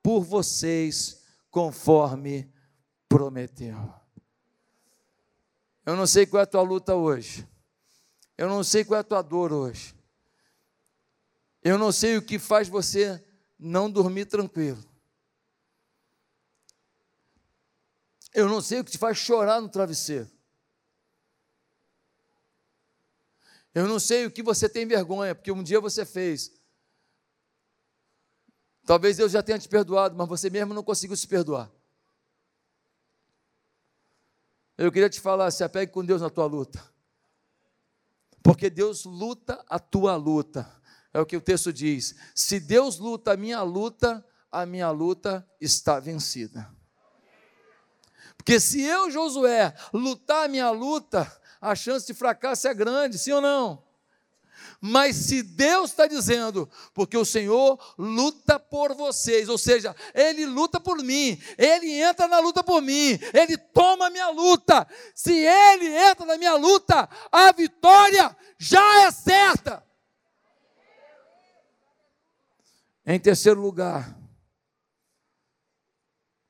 por 0.00 0.22
vocês, 0.22 1.18
conforme 1.50 2.53
prometeu. 3.14 3.94
Eu 5.86 5.94
não 5.94 6.04
sei 6.04 6.26
qual 6.26 6.40
é 6.40 6.42
a 6.42 6.46
tua 6.46 6.62
luta 6.62 6.96
hoje. 6.96 7.48
Eu 8.36 8.48
não 8.48 8.64
sei 8.64 8.84
qual 8.84 8.98
é 8.98 9.00
a 9.02 9.04
tua 9.04 9.22
dor 9.22 9.52
hoje. 9.52 9.94
Eu 11.62 11.78
não 11.78 11.92
sei 11.92 12.16
o 12.16 12.22
que 12.22 12.40
faz 12.40 12.68
você 12.68 13.24
não 13.56 13.88
dormir 13.88 14.24
tranquilo. 14.24 14.82
Eu 18.32 18.48
não 18.48 18.60
sei 18.60 18.80
o 18.80 18.84
que 18.84 18.90
te 18.90 18.98
faz 18.98 19.16
chorar 19.16 19.60
no 19.60 19.68
travesseiro. 19.68 20.28
Eu 23.72 23.86
não 23.86 24.00
sei 24.00 24.26
o 24.26 24.30
que 24.30 24.42
você 24.42 24.68
tem 24.68 24.86
vergonha, 24.86 25.36
porque 25.36 25.52
um 25.52 25.62
dia 25.62 25.80
você 25.80 26.04
fez. 26.04 26.50
Talvez 28.84 29.16
Deus 29.16 29.30
já 29.30 29.42
tenha 29.42 29.58
te 29.58 29.68
perdoado, 29.68 30.16
mas 30.16 30.28
você 30.28 30.50
mesmo 30.50 30.74
não 30.74 30.82
conseguiu 30.82 31.16
se 31.16 31.28
perdoar. 31.28 31.70
Eu 34.76 34.90
queria 34.90 35.08
te 35.08 35.20
falar, 35.20 35.50
se 35.50 35.62
apegue 35.62 35.92
com 35.92 36.04
Deus 36.04 36.20
na 36.20 36.30
tua 36.30 36.46
luta. 36.46 36.82
Porque 38.42 38.68
Deus 38.68 39.04
luta 39.04 39.64
a 39.68 39.78
tua 39.78 40.16
luta. 40.16 40.68
É 41.12 41.20
o 41.20 41.26
que 41.26 41.36
o 41.36 41.40
texto 41.40 41.72
diz. 41.72 42.16
Se 42.34 42.58
Deus 42.58 42.98
luta 42.98 43.32
a 43.32 43.36
minha 43.36 43.62
luta, 43.62 44.24
a 44.50 44.66
minha 44.66 44.90
luta 44.90 45.48
está 45.60 46.00
vencida. 46.00 46.68
Porque 48.36 48.58
se 48.58 48.82
eu, 48.82 49.10
Josué, 49.10 49.74
lutar 49.92 50.46
a 50.46 50.48
minha 50.48 50.70
luta, 50.70 51.30
a 51.60 51.74
chance 51.74 52.06
de 52.06 52.12
fracasso 52.12 52.66
é 52.66 52.74
grande, 52.74 53.18
sim 53.18 53.32
ou 53.32 53.40
não? 53.40 53.83
Mas 54.86 55.16
se 55.16 55.42
Deus 55.42 55.92
está 55.92 56.06
dizendo, 56.06 56.68
porque 56.92 57.16
o 57.16 57.24
Senhor 57.24 57.78
luta 57.96 58.60
por 58.60 58.94
vocês, 58.94 59.48
ou 59.48 59.56
seja, 59.56 59.96
Ele 60.14 60.44
luta 60.44 60.78
por 60.78 60.98
mim, 60.98 61.40
Ele 61.56 62.02
entra 62.02 62.28
na 62.28 62.38
luta 62.38 62.62
por 62.62 62.82
mim, 62.82 63.18
Ele 63.32 63.56
toma 63.56 64.08
a 64.08 64.10
minha 64.10 64.28
luta. 64.28 64.86
Se 65.14 65.32
Ele 65.32 65.86
entra 65.86 66.26
na 66.26 66.36
minha 66.36 66.54
luta, 66.56 67.08
a 67.32 67.50
vitória 67.52 68.36
já 68.58 69.06
é 69.06 69.10
certa. 69.10 69.82
Em 73.06 73.18
terceiro 73.18 73.62
lugar, 73.62 74.14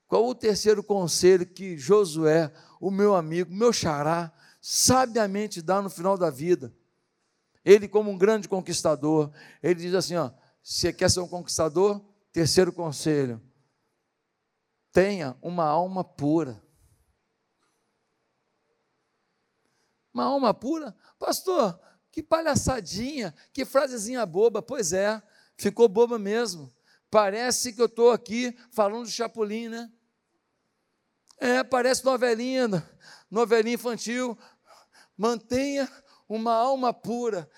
qual 0.09 0.27
o 0.27 0.35
terceiro 0.35 0.83
conselho 0.83 1.47
que 1.47 1.79
Josué, 1.79 2.53
o 2.81 2.90
meu 2.90 3.14
amigo, 3.14 3.55
meu 3.55 3.73
xará, 3.73 4.33
sabiamente 4.61 5.62
dá 5.62 5.81
no 5.81 5.88
final 5.88 6.18
da 6.18 6.31
vida? 6.31 6.75
Ele, 7.64 7.88
como 7.88 8.11
um 8.11 8.18
grande 8.18 8.48
conquistador, 8.48 9.33
ele 9.62 9.81
diz 9.81 9.94
assim: 9.94 10.16
ó, 10.16 10.31
você 10.62 10.92
quer 10.92 11.11
ser 11.11 11.20
um 11.20 11.29
conquistador? 11.29 12.05
Terceiro 12.33 12.72
conselho: 12.72 13.40
tenha 14.92 15.37
uma 15.40 15.64
alma 15.64 16.05
pura. 16.05 16.62
Uma 20.12 20.24
alma 20.24 20.55
pura? 20.55 20.94
Pastor, 21.18 21.81
que 22.12 22.22
palhaçadinha, 22.22 23.35
que 23.53 23.64
frasezinha 23.64 24.24
boba. 24.24 24.62
Pois 24.62 24.92
é, 24.92 25.20
ficou 25.57 25.88
boba 25.88 26.18
mesmo. 26.18 26.72
Parece 27.11 27.72
que 27.72 27.81
eu 27.81 27.87
estou 27.87 28.11
aqui 28.12 28.57
falando 28.70 29.07
de 29.07 29.12
Chapolin, 29.12 29.68
né? 29.68 29.90
É, 31.38 31.64
parece 31.64 32.05
novelinha, 32.05 32.68
novelinha 33.31 33.74
infantil. 33.74 34.38
Mantenha 35.16 35.90
uma 36.35 36.53
alma 36.53 36.92
pura. 36.92 37.49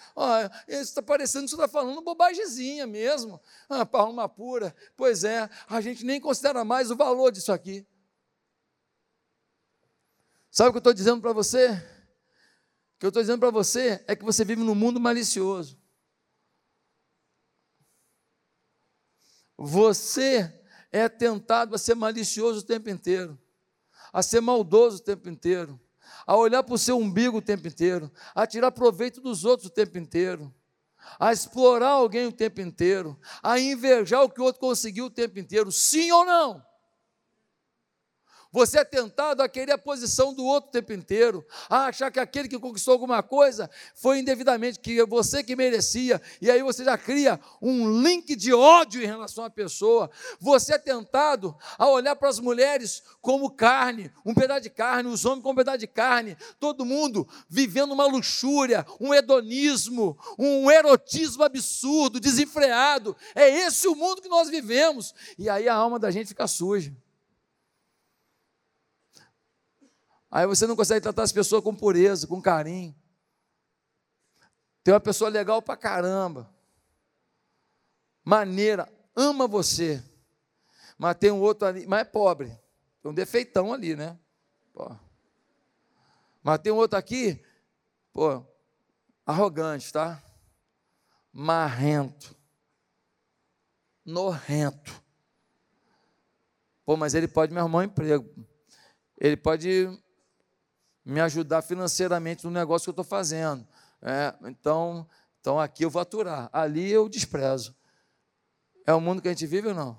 Isso 0.68 0.82
está 0.82 1.02
parecendo 1.02 1.44
que 1.44 1.50
você 1.50 1.56
está 1.56 1.68
falando 1.68 2.02
bobagemzinha 2.02 2.86
mesmo. 2.86 3.40
Ah, 3.68 3.88
alma 3.92 4.28
pura. 4.28 4.74
Pois 4.96 5.24
é, 5.24 5.48
a 5.68 5.80
gente 5.80 6.04
nem 6.04 6.20
considera 6.20 6.64
mais 6.64 6.90
o 6.90 6.96
valor 6.96 7.30
disso 7.30 7.52
aqui. 7.52 7.86
Sabe 10.50 10.70
o 10.70 10.72
que 10.72 10.76
eu 10.76 10.80
estou 10.80 10.94
dizendo 10.94 11.20
para 11.20 11.32
você? 11.32 11.70
O 11.70 12.98
que 12.98 13.06
eu 13.06 13.08
estou 13.08 13.22
dizendo 13.22 13.40
para 13.40 13.50
você 13.50 14.04
é 14.06 14.16
que 14.16 14.24
você 14.24 14.44
vive 14.44 14.62
num 14.62 14.74
mundo 14.74 14.98
malicioso. 15.00 15.78
Você 19.56 20.52
é 20.92 21.08
tentado 21.08 21.74
a 21.74 21.78
ser 21.78 21.94
malicioso 21.94 22.60
o 22.60 22.62
tempo 22.62 22.90
inteiro, 22.90 23.38
a 24.12 24.22
ser 24.22 24.40
maldoso 24.40 24.98
o 24.98 25.00
tempo 25.00 25.28
inteiro 25.28 25.80
a 26.26 26.36
olhar 26.36 26.62
para 26.62 26.74
o 26.74 26.78
seu 26.78 26.98
umbigo 26.98 27.38
o 27.38 27.42
tempo 27.42 27.66
inteiro, 27.66 28.10
a 28.34 28.46
tirar 28.46 28.70
proveito 28.72 29.20
dos 29.20 29.44
outros 29.44 29.68
o 29.68 29.72
tempo 29.72 29.98
inteiro, 29.98 30.52
a 31.18 31.32
explorar 31.32 31.90
alguém 31.90 32.26
o 32.26 32.32
tempo 32.32 32.60
inteiro, 32.60 33.18
a 33.42 33.58
invejar 33.58 34.22
o 34.22 34.30
que 34.30 34.40
o 34.40 34.44
outro 34.44 34.60
conseguiu 34.60 35.06
o 35.06 35.10
tempo 35.10 35.38
inteiro, 35.38 35.70
sim 35.70 36.10
ou 36.10 36.24
não? 36.24 36.62
Você 38.56 38.78
é 38.78 38.84
tentado 38.84 39.42
a 39.42 39.48
querer 39.50 39.72
a 39.72 39.76
posição 39.76 40.32
do 40.32 40.42
outro 40.42 40.70
o 40.70 40.72
tempo 40.72 40.90
inteiro, 40.90 41.44
a 41.68 41.88
achar 41.88 42.10
que 42.10 42.18
aquele 42.18 42.48
que 42.48 42.58
conquistou 42.58 42.92
alguma 42.92 43.22
coisa 43.22 43.68
foi 43.94 44.18
indevidamente, 44.18 44.80
que 44.80 44.98
é 44.98 45.04
você 45.04 45.42
que 45.42 45.54
merecia, 45.54 46.22
e 46.40 46.50
aí 46.50 46.62
você 46.62 46.82
já 46.82 46.96
cria 46.96 47.38
um 47.60 48.00
link 48.00 48.34
de 48.34 48.54
ódio 48.54 49.02
em 49.02 49.06
relação 49.06 49.44
à 49.44 49.50
pessoa. 49.50 50.10
Você 50.40 50.72
é 50.72 50.78
tentado 50.78 51.54
a 51.76 51.86
olhar 51.86 52.16
para 52.16 52.30
as 52.30 52.40
mulheres 52.40 53.02
como 53.20 53.50
carne, 53.50 54.10
um 54.24 54.32
pedaço 54.32 54.62
de 54.62 54.70
carne, 54.70 55.10
os 55.10 55.26
homens 55.26 55.42
como 55.42 55.52
um 55.52 55.56
pedaço 55.56 55.76
de 55.76 55.86
carne, 55.86 56.34
todo 56.58 56.86
mundo 56.86 57.28
vivendo 57.50 57.92
uma 57.92 58.06
luxúria, 58.06 58.86
um 58.98 59.12
hedonismo, 59.12 60.18
um 60.38 60.70
erotismo 60.70 61.44
absurdo, 61.44 62.18
desenfreado. 62.18 63.14
É 63.34 63.50
esse 63.50 63.86
o 63.86 63.94
mundo 63.94 64.22
que 64.22 64.30
nós 64.30 64.48
vivemos, 64.48 65.14
e 65.38 65.46
aí 65.46 65.68
a 65.68 65.74
alma 65.74 65.98
da 65.98 66.10
gente 66.10 66.28
fica 66.28 66.46
suja. 66.46 66.90
Aí 70.36 70.46
você 70.46 70.66
não 70.66 70.76
consegue 70.76 71.00
tratar 71.00 71.22
as 71.22 71.32
pessoas 71.32 71.64
com 71.64 71.74
pureza, 71.74 72.26
com 72.26 72.42
carinho. 72.42 72.94
Tem 74.84 74.92
uma 74.92 75.00
pessoa 75.00 75.30
legal 75.30 75.62
pra 75.62 75.78
caramba. 75.78 76.54
Maneira, 78.22 78.86
ama 79.16 79.48
você. 79.48 80.04
Mas 80.98 81.16
tem 81.16 81.30
um 81.30 81.40
outro 81.40 81.66
ali, 81.66 81.86
mas 81.86 82.00
é 82.02 82.04
pobre. 82.04 82.48
Tem 83.00 83.10
um 83.10 83.14
defeitão 83.14 83.72
ali, 83.72 83.96
né? 83.96 84.18
Pô. 84.74 84.94
Mas 86.42 86.58
tem 86.58 86.70
um 86.70 86.76
outro 86.76 86.98
aqui, 86.98 87.42
pô, 88.12 88.44
arrogante, 89.24 89.90
tá? 89.90 90.22
Marrento. 91.32 92.36
Norrento. 94.04 95.02
Pô, 96.84 96.94
mas 96.94 97.14
ele 97.14 97.26
pode 97.26 97.54
me 97.54 97.58
arrumar 97.58 97.78
um 97.78 97.84
emprego. 97.84 98.46
Ele 99.16 99.38
pode 99.38 99.98
me 101.06 101.20
ajudar 101.20 101.62
financeiramente 101.62 102.44
no 102.44 102.50
negócio 102.50 102.86
que 102.86 102.88
eu 102.88 103.02
estou 103.02 103.04
fazendo. 103.04 103.64
É, 104.02 104.34
então, 104.44 105.08
então 105.40 105.60
aqui 105.60 105.84
eu 105.84 105.90
vou 105.90 106.02
aturar, 106.02 106.50
ali 106.52 106.90
eu 106.90 107.08
desprezo. 107.08 107.76
É 108.84 108.92
o 108.92 109.00
mundo 109.00 109.22
que 109.22 109.28
a 109.28 109.30
gente 109.30 109.46
vive 109.46 109.68
ou 109.68 109.74
não? 109.74 109.96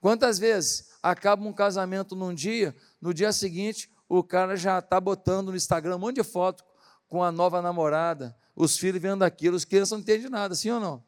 Quantas 0.00 0.40
vezes 0.40 0.90
acaba 1.00 1.46
um 1.46 1.52
casamento 1.52 2.16
num 2.16 2.34
dia, 2.34 2.74
no 3.00 3.14
dia 3.14 3.32
seguinte 3.32 3.88
o 4.08 4.24
cara 4.24 4.56
já 4.56 4.80
está 4.80 5.00
botando 5.00 5.50
no 5.50 5.56
Instagram 5.56 5.94
um 5.94 6.00
monte 6.00 6.16
de 6.16 6.24
foto 6.24 6.64
com 7.08 7.22
a 7.22 7.30
nova 7.30 7.62
namorada, 7.62 8.36
os 8.56 8.76
filhos 8.76 9.00
vendo 9.00 9.22
aquilo, 9.22 9.56
os 9.56 9.64
crianças 9.64 9.92
não 9.92 9.98
entendem 10.00 10.28
nada, 10.28 10.54
sim 10.54 10.70
ou 10.70 10.80
não? 10.80 11.04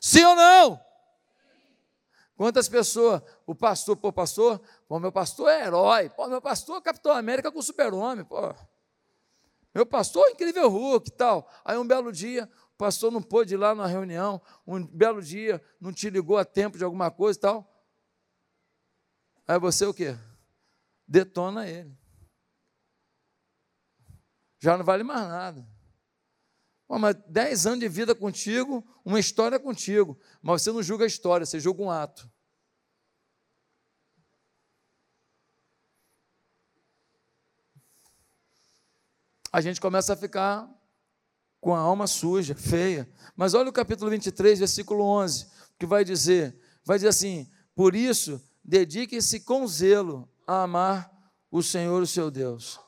Sim 0.00 0.24
ou 0.24 0.36
não? 0.36 0.80
Quantas 2.36 2.68
pessoas, 2.68 3.22
o 3.46 3.54
pastor, 3.54 3.96
pô, 3.96 4.12
pastor, 4.12 4.60
pô, 4.88 4.98
meu 4.98 5.12
pastor 5.12 5.48
é 5.50 5.66
herói, 5.66 6.10
pô, 6.10 6.26
meu 6.26 6.42
pastor 6.42 6.78
é 6.78 6.80
Capitão 6.80 7.12
América 7.12 7.50
com 7.52 7.62
super-homem, 7.62 8.24
pô. 8.24 8.52
Meu 9.72 9.86
pastor 9.86 10.26
é 10.26 10.30
incrível 10.32 10.68
Hulk 10.68 11.08
e 11.08 11.12
tal. 11.12 11.50
Aí 11.64 11.76
um 11.78 11.86
belo 11.86 12.12
dia, 12.12 12.50
o 12.74 12.76
pastor 12.76 13.12
não 13.12 13.22
pôde 13.22 13.54
ir 13.54 13.56
lá 13.56 13.74
na 13.74 13.86
reunião, 13.86 14.42
um 14.66 14.84
belo 14.84 15.22
dia, 15.22 15.62
não 15.80 15.92
te 15.92 16.10
ligou 16.10 16.36
a 16.36 16.44
tempo 16.44 16.76
de 16.76 16.84
alguma 16.84 17.10
coisa 17.10 17.38
e 17.38 17.42
tal. 17.42 17.70
Aí 19.46 19.58
você 19.58 19.84
o 19.84 19.94
quê? 19.94 20.16
Detona 21.06 21.68
ele. 21.68 21.96
Já 24.58 24.76
não 24.76 24.84
vale 24.84 25.04
mais 25.04 25.28
nada. 25.28 25.73
Pô, 26.86 26.98
mas 26.98 27.16
10 27.28 27.66
anos 27.66 27.80
de 27.80 27.88
vida 27.88 28.14
contigo, 28.14 28.84
uma 29.04 29.18
história 29.18 29.58
contigo. 29.58 30.18
Mas 30.42 30.62
você 30.62 30.72
não 30.72 30.82
julga 30.82 31.04
a 31.04 31.06
história, 31.06 31.46
você 31.46 31.58
julga 31.58 31.82
um 31.82 31.90
ato. 31.90 32.30
A 39.50 39.60
gente 39.60 39.80
começa 39.80 40.12
a 40.12 40.16
ficar 40.16 40.68
com 41.60 41.74
a 41.74 41.78
alma 41.78 42.06
suja, 42.06 42.54
feia. 42.54 43.08
Mas 43.36 43.54
olha 43.54 43.70
o 43.70 43.72
capítulo 43.72 44.10
23, 44.10 44.58
versículo 44.58 45.04
11, 45.04 45.46
que 45.78 45.86
vai 45.86 46.04
dizer, 46.04 46.58
vai 46.84 46.98
dizer 46.98 47.08
assim: 47.08 47.50
"Por 47.74 47.94
isso, 47.94 48.42
dedique-se 48.62 49.40
com 49.40 49.66
zelo 49.66 50.28
a 50.46 50.64
amar 50.64 51.10
o 51.50 51.62
Senhor, 51.62 52.02
o 52.02 52.06
seu 52.06 52.30
Deus. 52.30 52.80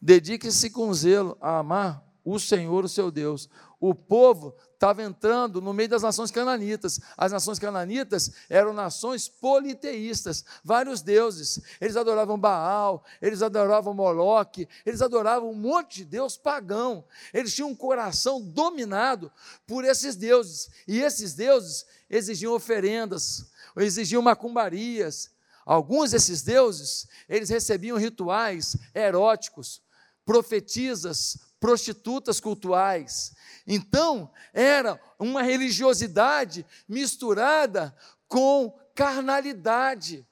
Dedique-se 0.00 0.70
com 0.70 0.92
zelo 0.94 1.36
a 1.40 1.58
amar 1.58 2.09
o 2.24 2.38
Senhor, 2.38 2.84
o 2.84 2.88
seu 2.88 3.10
Deus. 3.10 3.48
o 3.80 3.94
povo 3.94 4.54
estava 4.74 5.02
entrando 5.02 5.60
no 5.60 5.74
meio 5.74 5.90
das 5.90 6.02
nações 6.02 6.30
cananitas. 6.30 7.00
As 7.16 7.30
nações 7.30 7.58
cananitas 7.58 8.30
eram 8.48 8.72
nações 8.72 9.28
politeístas, 9.28 10.42
vários 10.64 11.02
deuses. 11.02 11.60
Eles 11.78 11.96
adoravam 11.96 12.38
Baal, 12.38 13.04
eles 13.20 13.42
adoravam 13.42 13.92
Moloque, 13.92 14.66
eles 14.86 15.02
adoravam 15.02 15.50
um 15.50 15.54
monte 15.54 15.96
de 15.96 16.04
deus 16.06 16.38
pagão. 16.38 17.04
Eles 17.32 17.54
tinham 17.54 17.68
um 17.68 17.74
coração 17.74 18.40
dominado 18.40 19.30
por 19.66 19.84
esses 19.84 20.16
deuses. 20.16 20.70
E 20.88 21.00
esses 21.00 21.34
deuses 21.34 21.84
exigiam 22.08 22.54
oferendas, 22.54 23.50
exigiam 23.76 24.22
macumbarias. 24.22 25.30
Alguns 25.66 26.12
desses 26.12 26.42
deuses, 26.42 27.06
eles 27.28 27.50
recebiam 27.50 27.98
rituais 27.98 28.76
eróticos, 28.94 29.82
profetisas, 30.24 31.38
prostitutas 31.60 32.40
cultuais. 32.40 33.32
Então, 33.66 34.32
era 34.52 34.98
uma 35.18 35.42
religiosidade 35.42 36.66
misturada 36.88 37.94
com 38.26 38.76
carnalidade. 38.94 40.26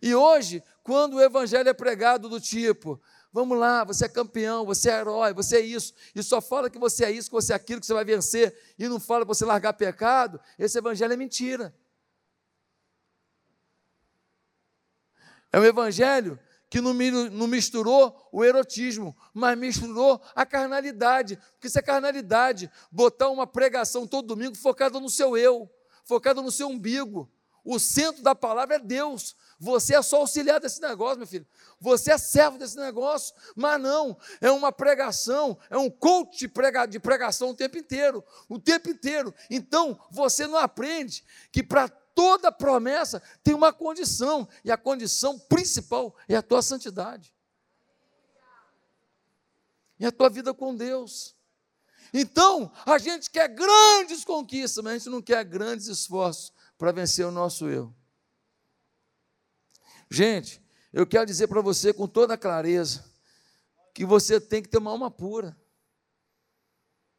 E 0.00 0.14
hoje, 0.14 0.62
quando 0.82 1.14
o 1.14 1.22
evangelho 1.22 1.68
é 1.68 1.74
pregado 1.74 2.28
do 2.28 2.40
tipo, 2.40 3.00
vamos 3.32 3.58
lá, 3.58 3.84
você 3.84 4.06
é 4.06 4.08
campeão, 4.08 4.64
você 4.64 4.90
é 4.90 5.00
herói, 5.00 5.34
você 5.34 5.56
é 5.56 5.60
isso, 5.60 5.94
e 6.14 6.22
só 6.22 6.40
fala 6.40 6.70
que 6.70 6.78
você 6.78 7.04
é 7.04 7.10
isso, 7.10 7.28
que 7.28 7.34
você 7.34 7.52
é 7.52 7.56
aquilo, 7.56 7.80
que 7.80 7.86
você 7.86 7.94
vai 7.94 8.04
vencer, 8.04 8.56
e 8.78 8.88
não 8.88 8.98
fala 8.98 9.24
para 9.24 9.34
você 9.34 9.44
largar 9.44 9.72
pecado, 9.74 10.40
esse 10.58 10.78
evangelho 10.78 11.12
é 11.12 11.16
mentira. 11.16 11.74
É 15.52 15.60
um 15.60 15.64
evangelho 15.64 16.38
que 16.68 16.80
não, 16.80 16.92
misturou 17.46 18.28
o 18.32 18.44
erotismo, 18.44 19.16
mas 19.32 19.56
misturou 19.56 20.20
a 20.34 20.44
carnalidade. 20.44 21.38
Porque 21.52 21.68
se 21.68 21.78
é 21.78 21.82
carnalidade, 21.82 22.70
botar 22.90 23.28
uma 23.28 23.46
pregação 23.46 24.06
todo 24.06 24.26
domingo 24.26 24.56
focada 24.56 24.98
no 24.98 25.08
seu 25.08 25.36
eu, 25.36 25.70
focada 26.04 26.42
no 26.42 26.50
seu 26.50 26.68
umbigo. 26.68 27.30
O 27.64 27.78
centro 27.78 28.22
da 28.22 28.34
palavra 28.34 28.76
é 28.76 28.78
Deus. 28.78 29.34
Você 29.58 29.94
é 29.94 30.02
só 30.02 30.18
auxiliar 30.18 30.60
desse 30.60 30.82
negócio, 30.82 31.16
meu 31.16 31.26
filho. 31.26 31.46
Você 31.80 32.12
é 32.12 32.18
servo 32.18 32.58
desse 32.58 32.76
negócio. 32.76 33.34
Mas 33.56 33.80
não, 33.80 34.16
é 34.40 34.50
uma 34.50 34.70
pregação, 34.70 35.56
é 35.70 35.78
um 35.78 35.88
coach 35.88 36.40
de, 36.40 36.48
prega, 36.48 36.84
de 36.84 37.00
pregação 37.00 37.50
o 37.50 37.54
tempo 37.54 37.78
inteiro. 37.78 38.22
O 38.48 38.58
tempo 38.58 38.90
inteiro. 38.90 39.34
Então, 39.48 39.98
você 40.10 40.46
não 40.46 40.58
aprende 40.58 41.24
que 41.50 41.62
para 41.62 41.90
toda 42.14 42.52
promessa 42.52 43.22
tem 43.42 43.54
uma 43.54 43.72
condição, 43.72 44.48
e 44.64 44.70
a 44.70 44.76
condição 44.76 45.38
principal 45.38 46.14
é 46.28 46.36
a 46.36 46.42
tua 46.42 46.62
santidade. 46.62 47.34
E 49.98 50.06
a 50.06 50.12
tua 50.12 50.28
vida 50.28 50.52
com 50.52 50.74
Deus. 50.74 51.36
Então, 52.12 52.70
a 52.86 52.98
gente 52.98 53.30
quer 53.30 53.48
grandes 53.48 54.24
conquistas, 54.24 54.82
mas 54.82 54.92
a 54.92 54.98
gente 54.98 55.10
não 55.10 55.22
quer 55.22 55.44
grandes 55.44 55.86
esforços 55.86 56.52
para 56.78 56.92
vencer 56.92 57.26
o 57.26 57.30
nosso 57.30 57.68
eu. 57.68 57.94
Gente, 60.10 60.62
eu 60.92 61.06
quero 61.06 61.26
dizer 61.26 61.48
para 61.48 61.60
você 61.60 61.92
com 61.92 62.06
toda 62.06 62.38
clareza 62.38 63.04
que 63.92 64.04
você 64.04 64.40
tem 64.40 64.62
que 64.62 64.68
ter 64.68 64.78
uma 64.78 64.90
alma 64.90 65.10
pura. 65.10 65.56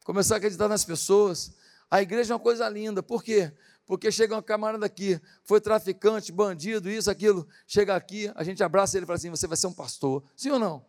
Começar 0.04 0.36
a 0.36 0.38
acreditar 0.38 0.68
nas 0.68 0.84
pessoas. 0.84 1.52
A 1.90 2.00
igreja 2.00 2.32
é 2.32 2.34
uma 2.34 2.42
coisa 2.42 2.68
linda. 2.68 3.02
Por 3.02 3.22
quê? 3.22 3.52
Porque 3.86 4.10
chega 4.10 4.34
uma 4.34 4.42
camarada 4.42 4.84
aqui, 4.84 5.20
foi 5.44 5.60
traficante, 5.60 6.32
bandido, 6.32 6.90
isso, 6.90 7.08
aquilo, 7.08 7.46
chega 7.66 7.94
aqui, 7.94 8.30
a 8.34 8.42
gente 8.42 8.62
abraça 8.62 8.96
ele 8.98 9.04
e 9.04 9.06
fala 9.06 9.16
assim: 9.16 9.30
você 9.30 9.46
vai 9.46 9.56
ser 9.56 9.68
um 9.68 9.72
pastor, 9.72 10.24
sim 10.36 10.50
ou 10.50 10.58
não? 10.58 10.84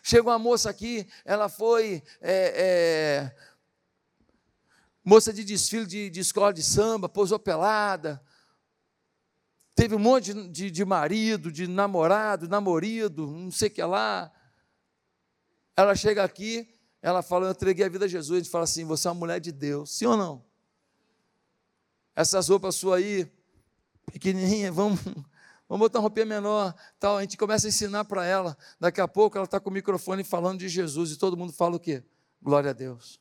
Chega 0.00 0.28
uma 0.28 0.38
moça 0.38 0.70
aqui, 0.70 1.08
ela 1.24 1.48
foi 1.48 2.04
é, 2.20 3.32
é, 3.32 3.36
moça 5.04 5.32
de 5.32 5.42
desfile 5.42 5.86
de, 5.86 6.08
de, 6.08 6.20
escola 6.20 6.54
de 6.54 6.62
samba, 6.62 7.08
pousou 7.08 7.38
pelada, 7.40 8.22
teve 9.74 9.96
um 9.96 9.98
monte 9.98 10.32
de, 10.32 10.48
de, 10.48 10.70
de 10.70 10.84
marido, 10.84 11.50
de 11.50 11.66
namorado, 11.66 12.48
namorido, 12.48 13.26
não 13.26 13.50
sei 13.50 13.66
o 13.66 13.72
que 13.72 13.82
lá. 13.82 14.32
Ela 15.76 15.96
chega 15.96 16.22
aqui, 16.22 16.72
ela 17.02 17.22
fala: 17.22 17.46
Eu 17.46 17.50
entreguei 17.50 17.84
a 17.84 17.88
vida 17.88 18.04
a 18.04 18.08
Jesus. 18.08 18.36
A 18.36 18.42
gente 18.44 18.52
fala 18.52 18.62
assim: 18.62 18.84
Você 18.84 19.08
é 19.08 19.10
uma 19.10 19.18
mulher 19.18 19.40
de 19.40 19.50
Deus, 19.50 19.90
sim 19.90 20.06
ou 20.06 20.16
não? 20.16 20.45
Essas 22.16 22.48
roupas 22.48 22.74
suas 22.74 23.02
aí, 23.02 23.30
pequenininha, 24.10 24.72
vamos, 24.72 24.98
vamos 25.68 25.84
botar 25.84 25.98
uma 25.98 26.02
roupinha 26.04 26.24
menor, 26.24 26.74
tal. 26.98 27.18
A 27.18 27.20
gente 27.20 27.36
começa 27.36 27.66
a 27.66 27.68
ensinar 27.68 28.06
para 28.06 28.24
ela. 28.24 28.56
Daqui 28.80 29.02
a 29.02 29.06
pouco 29.06 29.36
ela 29.36 29.44
está 29.44 29.60
com 29.60 29.68
o 29.68 29.72
microfone 29.72 30.24
falando 30.24 30.60
de 30.60 30.68
Jesus 30.68 31.12
e 31.12 31.18
todo 31.18 31.36
mundo 31.36 31.52
fala 31.52 31.76
o 31.76 31.80
quê? 31.80 32.02
Glória 32.40 32.70
a 32.70 32.72
Deus. 32.72 33.20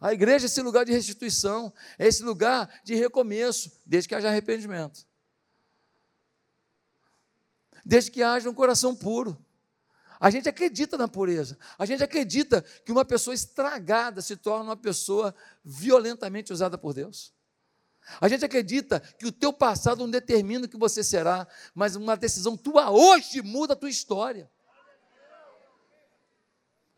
A 0.00 0.14
igreja 0.14 0.46
é 0.46 0.48
esse 0.48 0.62
lugar 0.62 0.86
de 0.86 0.92
restituição, 0.92 1.70
é 1.98 2.06
esse 2.06 2.22
lugar 2.22 2.80
de 2.82 2.94
recomeço, 2.94 3.70
desde 3.84 4.08
que 4.08 4.14
haja 4.14 4.28
arrependimento. 4.28 5.06
Desde 7.84 8.10
que 8.10 8.22
haja 8.22 8.48
um 8.48 8.54
coração 8.54 8.96
puro. 8.96 9.36
A 10.18 10.30
gente 10.30 10.48
acredita 10.48 10.96
na 10.96 11.06
pureza. 11.06 11.58
A 11.78 11.84
gente 11.84 12.02
acredita 12.02 12.62
que 12.84 12.92
uma 12.92 13.04
pessoa 13.04 13.34
estragada 13.34 14.22
se 14.22 14.36
torna 14.36 14.64
uma 14.64 14.76
pessoa 14.76 15.34
violentamente 15.62 16.50
usada 16.50 16.78
por 16.78 16.94
Deus. 16.94 17.34
A 18.20 18.28
gente 18.28 18.44
acredita 18.44 19.00
que 19.00 19.26
o 19.26 19.32
teu 19.32 19.52
passado 19.52 19.98
não 19.98 20.10
determina 20.10 20.64
o 20.64 20.68
que 20.68 20.78
você 20.78 21.04
será, 21.04 21.46
mas 21.74 21.96
uma 21.96 22.16
decisão 22.16 22.56
tua 22.56 22.90
hoje 22.90 23.42
muda 23.42 23.74
a 23.74 23.76
tua 23.76 23.90
história. 23.90 24.50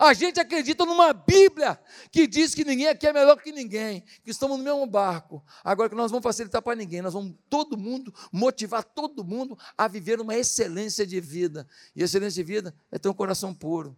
A 0.03 0.14
gente 0.14 0.40
acredita 0.40 0.85
numa 0.85 1.12
Bíblia 1.12 1.79
que 2.11 2.27
diz 2.27 2.57
que 2.57 2.64
ninguém 2.64 2.88
aqui 2.88 3.07
é 3.07 3.12
melhor 3.12 3.37
que 3.40 3.53
ninguém, 3.53 4.01
que 4.25 4.33
estamos 4.33 4.59
no 4.59 4.64
mesmo 4.64 4.85
barco. 4.85 5.44
Agora 5.62 5.88
que 5.88 5.94
nós 5.94 6.11
vamos 6.11 6.25
facilitar 6.25 6.61
para 6.61 6.75
ninguém, 6.75 7.01
nós 7.01 7.12
vamos 7.12 7.37
todo 7.48 7.79
mundo 7.79 8.12
motivar 8.33 8.83
todo 8.83 9.22
mundo 9.22 9.57
a 9.79 9.87
viver 9.87 10.20
uma 10.20 10.35
excelência 10.35 11.07
de 11.07 11.20
vida. 11.20 11.68
E 11.94 12.03
excelência 12.03 12.42
de 12.42 12.53
vida 12.53 12.75
é 12.90 12.98
ter 12.98 13.09
um 13.09 13.14
coração 13.14 13.55
puro. 13.55 13.96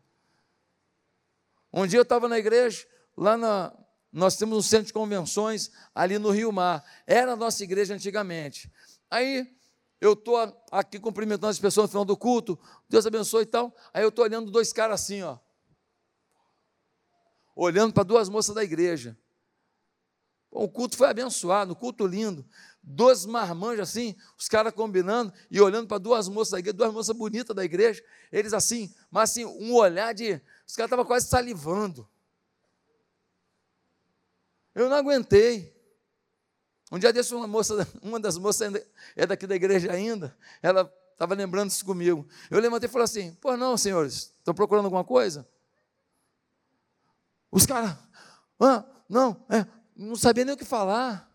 Um 1.72 1.86
dia 1.86 1.98
eu 1.98 2.02
estava 2.02 2.28
na 2.28 2.38
igreja, 2.38 2.86
lá 3.16 3.38
na, 3.38 3.72
nós 4.14 4.36
temos 4.36 4.56
um 4.56 4.62
centro 4.62 4.86
de 4.86 4.92
convenções 4.92 5.72
ali 5.92 6.20
no 6.20 6.30
Rio 6.30 6.52
Mar. 6.52 6.84
Era 7.04 7.32
a 7.32 7.36
nossa 7.36 7.64
igreja 7.64 7.94
antigamente. 7.94 8.70
Aí 9.10 9.52
eu 10.00 10.12
estou 10.12 10.36
aqui 10.70 11.00
cumprimentando 11.00 11.48
as 11.48 11.58
pessoas 11.58 11.86
no 11.86 11.90
final 11.90 12.04
do 12.04 12.16
culto, 12.16 12.56
Deus 12.88 13.04
abençoe 13.06 13.42
e 13.42 13.46
tal. 13.46 13.74
Aí 13.92 14.04
eu 14.04 14.10
estou 14.10 14.24
olhando 14.24 14.52
dois 14.52 14.72
caras 14.72 15.02
assim, 15.02 15.22
ó. 15.22 15.36
Olhando 17.56 17.92
para 17.92 18.04
duas 18.04 18.28
moças 18.28 18.54
da 18.54 18.62
igreja. 18.62 19.18
O 20.48 20.68
culto 20.68 20.96
foi 20.96 21.08
abençoado, 21.08 21.72
o 21.72 21.76
culto 21.76 22.06
lindo. 22.06 22.46
Dois 22.80 23.26
marmanjos 23.26 23.88
assim, 23.88 24.14
os 24.38 24.46
caras 24.46 24.72
combinando 24.72 25.32
e 25.50 25.60
olhando 25.60 25.88
para 25.88 25.98
duas 25.98 26.28
moças 26.28 26.52
da 26.52 26.60
igreja, 26.60 26.76
duas 26.76 26.92
moças 26.92 27.16
bonitas 27.16 27.56
da 27.56 27.64
igreja. 27.64 28.00
Eles 28.30 28.52
assim, 28.52 28.94
mas 29.10 29.30
assim, 29.30 29.44
um 29.44 29.74
olhar 29.74 30.14
de. 30.14 30.40
Os 30.64 30.76
caras 30.76 30.86
estavam 30.86 31.04
quase 31.04 31.26
salivando. 31.26 32.08
Eu 34.74 34.88
não 34.88 34.96
aguentei. 34.96 35.74
Um 36.90 36.98
dia 36.98 37.12
desse, 37.12 37.34
uma 37.34 37.46
moça, 37.46 37.86
uma 38.02 38.20
das 38.20 38.36
moças 38.36 38.72
é 39.16 39.26
daqui 39.26 39.46
da 39.46 39.54
igreja 39.54 39.90
ainda, 39.92 40.36
ela 40.62 40.92
estava 41.12 41.34
lembrando 41.34 41.70
isso 41.70 41.84
comigo. 41.84 42.26
Eu 42.50 42.60
levantei 42.60 42.88
e 42.88 42.92
falei 42.92 43.04
assim: 43.04 43.34
Pô, 43.34 43.56
não, 43.56 43.76
senhores, 43.76 44.34
estão 44.38 44.54
procurando 44.54 44.86
alguma 44.86 45.04
coisa? 45.04 45.48
Os 47.50 47.64
caras, 47.66 47.96
ah, 48.60 48.84
não, 49.08 49.44
é, 49.48 49.66
não 49.94 50.16
sabia 50.16 50.44
nem 50.44 50.54
o 50.54 50.58
que 50.58 50.64
falar. 50.64 51.32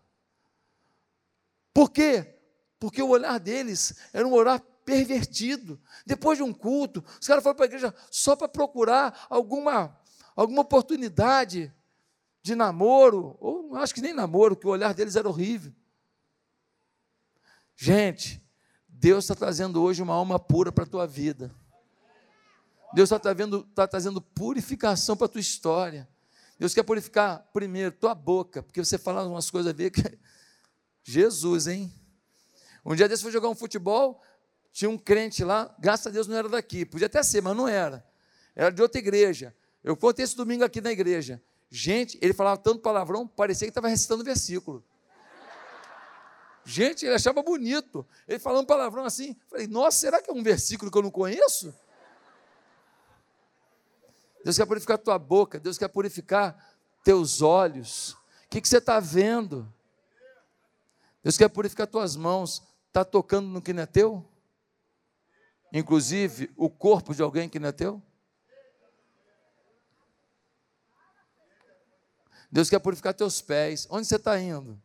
Por 1.72 1.90
quê? 1.90 2.38
Porque 2.78 3.02
o 3.02 3.08
olhar 3.08 3.38
deles 3.38 3.94
era 4.12 4.26
um 4.26 4.32
olhar 4.32 4.60
pervertido. 4.84 5.80
Depois 6.04 6.36
de 6.36 6.42
um 6.44 6.52
culto, 6.52 7.04
os 7.20 7.26
caras 7.26 7.42
foram 7.42 7.56
para 7.56 7.64
a 7.64 7.68
igreja 7.68 7.94
só 8.10 8.36
para 8.36 8.48
procurar 8.48 9.26
alguma, 9.30 9.98
alguma 10.36 10.62
oportunidade 10.62 11.72
de 12.42 12.54
namoro, 12.54 13.36
ou 13.40 13.76
acho 13.76 13.94
que 13.94 14.00
nem 14.00 14.14
namoro, 14.14 14.56
que 14.56 14.66
o 14.66 14.70
olhar 14.70 14.94
deles 14.94 15.16
era 15.16 15.28
horrível. 15.28 15.72
Gente, 17.76 18.42
Deus 18.88 19.24
está 19.24 19.34
trazendo 19.34 19.82
hoje 19.82 20.02
uma 20.02 20.14
alma 20.14 20.38
pura 20.38 20.70
para 20.70 20.84
a 20.84 20.86
tua 20.86 21.06
vida. 21.06 21.54
Deus 22.92 23.10
está 23.10 23.34
tá 23.74 23.86
trazendo 23.86 24.20
purificação 24.20 25.16
para 25.16 25.26
a 25.26 25.28
tua 25.28 25.40
história. 25.40 26.08
Deus 26.58 26.74
quer 26.74 26.82
purificar 26.82 27.48
primeiro 27.52 27.92
tua 27.92 28.14
boca, 28.14 28.62
porque 28.62 28.84
você 28.84 28.98
fala 28.98 29.26
umas 29.26 29.50
coisas 29.50 29.72
ver 29.74 29.90
que. 29.90 30.02
Jesus, 31.02 31.66
hein? 31.66 31.90
Um 32.84 32.94
dia 32.94 33.08
desse 33.08 33.22
foi 33.22 33.32
jogar 33.32 33.48
um 33.48 33.54
futebol, 33.54 34.22
tinha 34.72 34.90
um 34.90 34.98
crente 34.98 35.42
lá, 35.42 35.74
graças 35.78 36.06
a 36.06 36.10
Deus 36.10 36.26
não 36.26 36.36
era 36.36 36.48
daqui, 36.48 36.84
podia 36.84 37.06
até 37.06 37.22
ser, 37.22 37.42
mas 37.42 37.56
não 37.56 37.66
era. 37.66 38.06
Era 38.54 38.70
de 38.70 38.82
outra 38.82 38.98
igreja. 38.98 39.54
Eu 39.82 39.96
contei 39.96 40.24
esse 40.24 40.36
domingo 40.36 40.62
aqui 40.62 40.80
na 40.80 40.92
igreja. 40.92 41.42
Gente, 41.70 42.18
ele 42.20 42.34
falava 42.34 42.56
tanto 42.56 42.80
palavrão, 42.80 43.26
parecia 43.28 43.66
que 43.66 43.70
estava 43.70 43.86
recitando 43.88 44.24
versículo. 44.24 44.82
Gente, 46.64 47.06
ele 47.06 47.14
achava 47.14 47.42
bonito. 47.42 48.06
Ele 48.26 48.38
falando 48.38 48.66
palavrão 48.66 49.04
assim. 49.04 49.36
Falei, 49.48 49.66
nossa, 49.66 49.98
será 49.98 50.20
que 50.20 50.30
é 50.30 50.34
um 50.34 50.42
versículo 50.42 50.90
que 50.90 50.98
eu 50.98 51.02
não 51.02 51.10
conheço? 51.10 51.74
Deus 54.44 54.56
quer 54.56 54.66
purificar 54.66 54.98
tua 54.98 55.18
boca, 55.18 55.60
Deus 55.60 55.78
quer 55.78 55.88
purificar 55.88 56.74
teus 57.04 57.40
olhos. 57.40 58.12
O 58.46 58.48
que, 58.50 58.60
que 58.60 58.68
você 58.68 58.78
está 58.78 58.98
vendo? 58.98 59.72
Deus 61.22 61.36
quer 61.36 61.48
purificar 61.48 61.86
tuas 61.86 62.16
mãos. 62.16 62.62
Está 62.88 63.04
tocando 63.04 63.46
no 63.48 63.62
que 63.62 63.72
não 63.72 63.84
é 63.84 63.86
teu? 63.86 64.26
Inclusive 65.72 66.50
o 66.56 66.68
corpo 66.68 67.14
de 67.14 67.22
alguém 67.22 67.48
que 67.48 67.60
não 67.60 67.68
é 67.68 67.72
teu? 67.72 68.02
Deus 72.50 72.68
quer 72.68 72.78
purificar 72.78 73.14
teus 73.14 73.40
pés. 73.40 73.86
Onde 73.90 74.06
você 74.06 74.16
está 74.16 74.38
indo? 74.40 74.80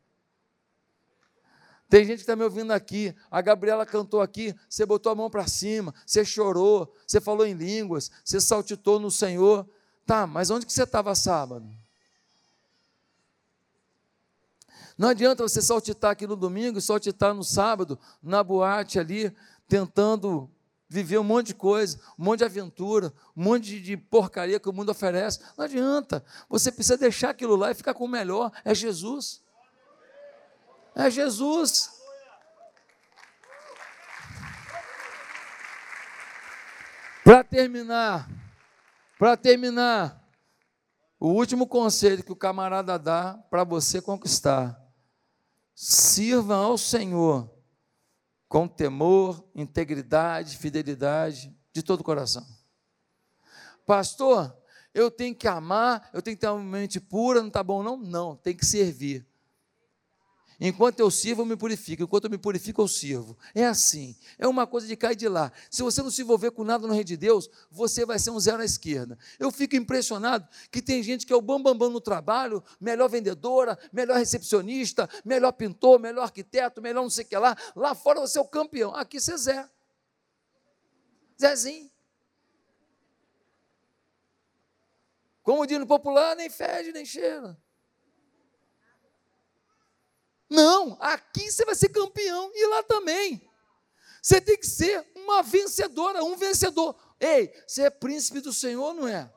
Tem 1.90 2.04
gente 2.04 2.18
que 2.18 2.22
está 2.22 2.36
me 2.36 2.44
ouvindo 2.44 2.72
aqui. 2.72 3.16
A 3.30 3.42
Gabriela 3.42 3.86
cantou 3.86 4.22
aqui. 4.22 4.56
Você 4.70 4.86
botou 4.86 5.12
a 5.12 5.16
mão 5.16 5.30
para 5.30 5.48
cima. 5.48 5.94
Você 6.06 6.26
chorou. 6.26 6.94
Você 7.06 7.22
falou 7.22 7.46
em 7.46 7.54
línguas. 7.54 8.12
Você 8.24 8.40
saltitou 8.40 9.00
no 9.00 9.10
Senhor. 9.10 9.68
Tá, 10.06 10.28
mas 10.28 10.50
onde 10.50 10.66
que 10.66 10.74
você 10.74 10.84
estava 10.84 11.16
sábado? 11.16 11.68
Não 14.98 15.10
adianta 15.10 15.44
você 15.44 15.62
saltitar 15.62 16.12
aqui 16.12 16.26
no 16.26 16.36
domingo 16.36 16.78
e 16.78 16.82
saltitar 16.82 17.34
no 17.34 17.44
sábado, 17.44 18.00
na 18.24 18.42
boate 18.44 18.98
ali, 18.98 19.36
tentando 19.68 20.50
viver 20.88 21.18
um 21.18 21.24
monte 21.24 21.48
de 21.48 21.56
coisa, 21.56 22.00
um 22.18 22.24
monte 22.24 22.40
de 22.40 22.46
aventura, 22.46 23.14
um 23.36 23.44
monte 23.44 23.80
de 23.80 23.98
porcaria 23.98 24.60
que 24.60 24.70
o 24.70 24.74
mundo 24.74 24.90
oferece. 24.90 25.40
Não 25.58 25.66
adianta. 25.66 26.24
Você 26.50 26.72
precisa 26.72 26.98
deixar 26.98 27.30
aquilo 27.32 27.56
lá 27.56 27.72
e 27.72 27.76
ficar 27.76 27.94
com 27.94 28.06
o 28.06 28.10
melhor. 28.10 28.52
É 28.64 28.74
Jesus. 28.74 29.44
É 30.96 31.10
Jesus. 31.10 31.92
Para 37.24 37.44
terminar, 37.44 38.30
para 39.18 39.36
terminar, 39.36 40.24
o 41.20 41.30
último 41.30 41.66
conselho 41.66 42.24
que 42.24 42.32
o 42.32 42.36
camarada 42.36 43.00
dá 43.00 43.34
para 43.50 43.64
você 43.64 44.00
conquistar: 44.00 44.80
sirva 45.74 46.56
ao 46.56 46.78
Senhor 46.78 47.55
com 48.56 48.70
temor, 48.70 49.44
integridade, 49.54 50.56
fidelidade, 50.56 51.54
de 51.74 51.84
todo 51.84 52.00
o 52.00 52.04
coração. 52.06 52.48
Pastor, 53.86 54.58
eu 54.94 55.12
tenho 55.12 55.36
que 55.36 55.46
amar, 55.46 56.10
eu 56.14 56.22
tenho 56.22 56.38
que 56.38 56.40
ter 56.40 56.48
uma 56.48 56.64
mente 56.64 56.98
pura, 57.02 57.42
não 57.42 57.50
está 57.50 57.62
bom, 57.62 57.84
não? 57.84 57.98
Não, 57.98 58.34
tem 58.34 58.56
que 58.56 58.66
servir. 58.66 59.28
Enquanto 60.60 61.00
eu 61.00 61.12
sirvo, 61.12 61.42
eu 61.42 61.46
me 61.46 61.58
purifico. 61.58 62.04
Enquanto 62.04 62.26
eu 62.26 62.30
me 62.30 62.38
purifico, 62.38 62.82
eu 62.82 62.88
sirvo. 62.88 63.38
É 63.54 63.66
assim. 63.66 64.16
É 64.38 64.48
uma 64.48 64.66
coisa 64.66 64.88
de 64.88 64.96
cá 64.96 65.12
e 65.12 65.16
de 65.16 65.28
lá. 65.28 65.52
Se 65.70 65.84
você 65.84 66.02
não 66.02 66.10
se 66.10 66.22
envolver 66.22 66.52
com 66.52 66.64
nada 66.64 66.88
no 66.88 66.94
reino 66.94 67.06
de 67.06 67.18
Deus, 67.18 67.50
você 67.70 68.06
vai 68.06 68.18
ser 68.20 68.32
um 68.32 68.40
zero 68.40 68.62
à 68.62 68.66
esquerda. 68.66 69.18
Eu 69.38 69.52
fico 69.52 69.76
impressionado 69.76 70.48
que 70.72 70.82
tem 70.82 71.04
gente 71.04 71.26
que 71.26 71.34
é 71.34 71.36
o 71.36 71.42
bambambam 71.42 71.74
bam, 71.74 71.88
bam 71.88 71.94
no 71.94 72.02
trabalho, 72.02 72.64
melhor 72.80 73.10
vendedora, 73.10 73.78
melhor 73.92 74.18
recepcionista, 74.18 75.10
melhor 75.26 75.52
pintor, 75.52 76.00
melhor 76.00 76.24
arquiteto, 76.24 76.82
melhor 76.82 77.04
não 77.04 77.10
sei 77.10 77.26
o 77.26 77.28
que 77.28 77.38
lá. 77.38 77.58
Lá 77.76 77.94
fora 77.94 78.22
você 78.22 78.38
é 78.38 78.42
o 78.42 78.46
campeão. 78.46 78.96
Aqui 78.96 79.20
você 79.20 79.34
é 79.34 79.38
Zé. 79.38 79.70
Zezinho. 81.40 81.92
Como 85.44 85.68
diz 85.68 85.78
no 85.78 85.86
popular, 85.86 86.36
nem 86.36 86.50
fede, 86.50 86.92
nem 86.92 87.06
cheira. 87.06 87.56
Não, 90.50 90.98
aqui 91.00 91.50
você 91.50 91.66
vai 91.66 91.76
ser 91.76 91.90
campeão 91.90 92.52
e 92.54 92.68
lá 92.68 92.84
também. 92.84 93.42
Você 94.22 94.42
tem 94.42 94.58
que 94.58 94.66
ser 94.66 95.06
uma 95.16 95.44
vencedora, 95.44 96.24
um 96.24 96.36
vencedor. 96.36 96.96
Ei, 97.20 97.54
você 97.68 97.84
é 97.84 97.90
príncipe 97.92 98.42
do 98.42 98.52
Senhor, 98.52 98.94
não 98.94 99.08
é? 99.08 99.32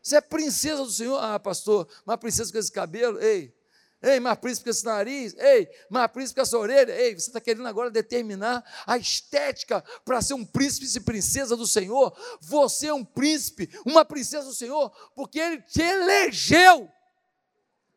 Você 0.00 0.16
é 0.16 0.20
princesa 0.20 0.84
do 0.84 0.90
Senhor? 0.90 1.18
Ah, 1.18 1.40
pastor, 1.40 1.88
uma 2.06 2.16
princesa 2.16 2.52
com 2.52 2.58
esse 2.58 2.70
cabelo? 2.70 3.20
Ei, 3.20 3.52
ei, 4.00 4.18
uma 4.20 4.36
príncipe 4.36 4.64
com 4.64 4.70
esse 4.70 4.84
nariz? 4.84 5.34
Ei, 5.36 5.68
uma 5.90 6.08
príncipe 6.08 6.36
com 6.36 6.42
essa 6.42 6.56
orelha? 6.56 6.92
Ei, 6.92 7.14
você 7.14 7.28
está 7.28 7.40
querendo 7.40 7.66
agora 7.66 7.90
determinar 7.90 8.62
a 8.86 8.96
estética 8.96 9.82
para 10.04 10.22
ser 10.22 10.34
um 10.34 10.44
príncipe 10.44 10.86
e 10.96 11.00
princesa 11.00 11.56
do 11.56 11.66
Senhor? 11.66 12.16
Você 12.40 12.86
é 12.86 12.94
um 12.94 13.04
príncipe, 13.04 13.68
uma 13.84 14.04
princesa 14.04 14.46
do 14.46 14.54
Senhor, 14.54 14.90
porque 15.16 15.40
Ele 15.40 15.60
te 15.62 15.82
elegeu 15.82 16.88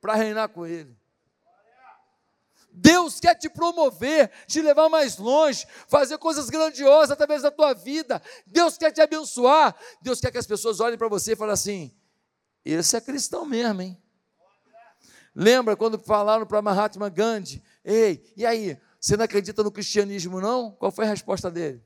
para 0.01 0.15
reinar 0.15 0.49
com 0.49 0.65
Ele. 0.65 0.96
Deus 2.79 3.19
quer 3.19 3.33
te 3.33 3.49
promover, 3.49 4.29
te 4.45 4.61
levar 4.61 4.87
mais 4.87 5.17
longe, 5.17 5.65
fazer 5.87 6.17
coisas 6.19 6.47
grandiosas 6.47 7.09
através 7.09 7.41
da 7.41 7.49
tua 7.49 7.73
vida. 7.73 8.21
Deus 8.45 8.77
quer 8.77 8.91
te 8.91 9.01
abençoar. 9.01 9.75
Deus 9.99 10.21
quer 10.21 10.31
que 10.31 10.37
as 10.37 10.45
pessoas 10.45 10.79
olhem 10.79 10.97
para 10.97 11.07
você 11.07 11.33
e 11.33 11.35
falem 11.35 11.53
assim: 11.53 11.91
esse 12.63 12.95
é 12.95 13.01
cristão 13.01 13.45
mesmo, 13.45 13.81
hein? 13.81 14.01
Lembra 15.33 15.75
quando 15.75 15.97
falaram 15.97 16.45
para 16.45 16.61
Mahatma 16.61 17.09
Gandhi: 17.09 17.63
Ei, 17.83 18.31
e 18.37 18.45
aí? 18.45 18.79
Você 18.99 19.17
não 19.17 19.25
acredita 19.25 19.63
no 19.63 19.71
cristianismo, 19.71 20.39
não? 20.39 20.71
Qual 20.71 20.91
foi 20.91 21.05
a 21.05 21.09
resposta 21.09 21.49
dele? 21.49 21.83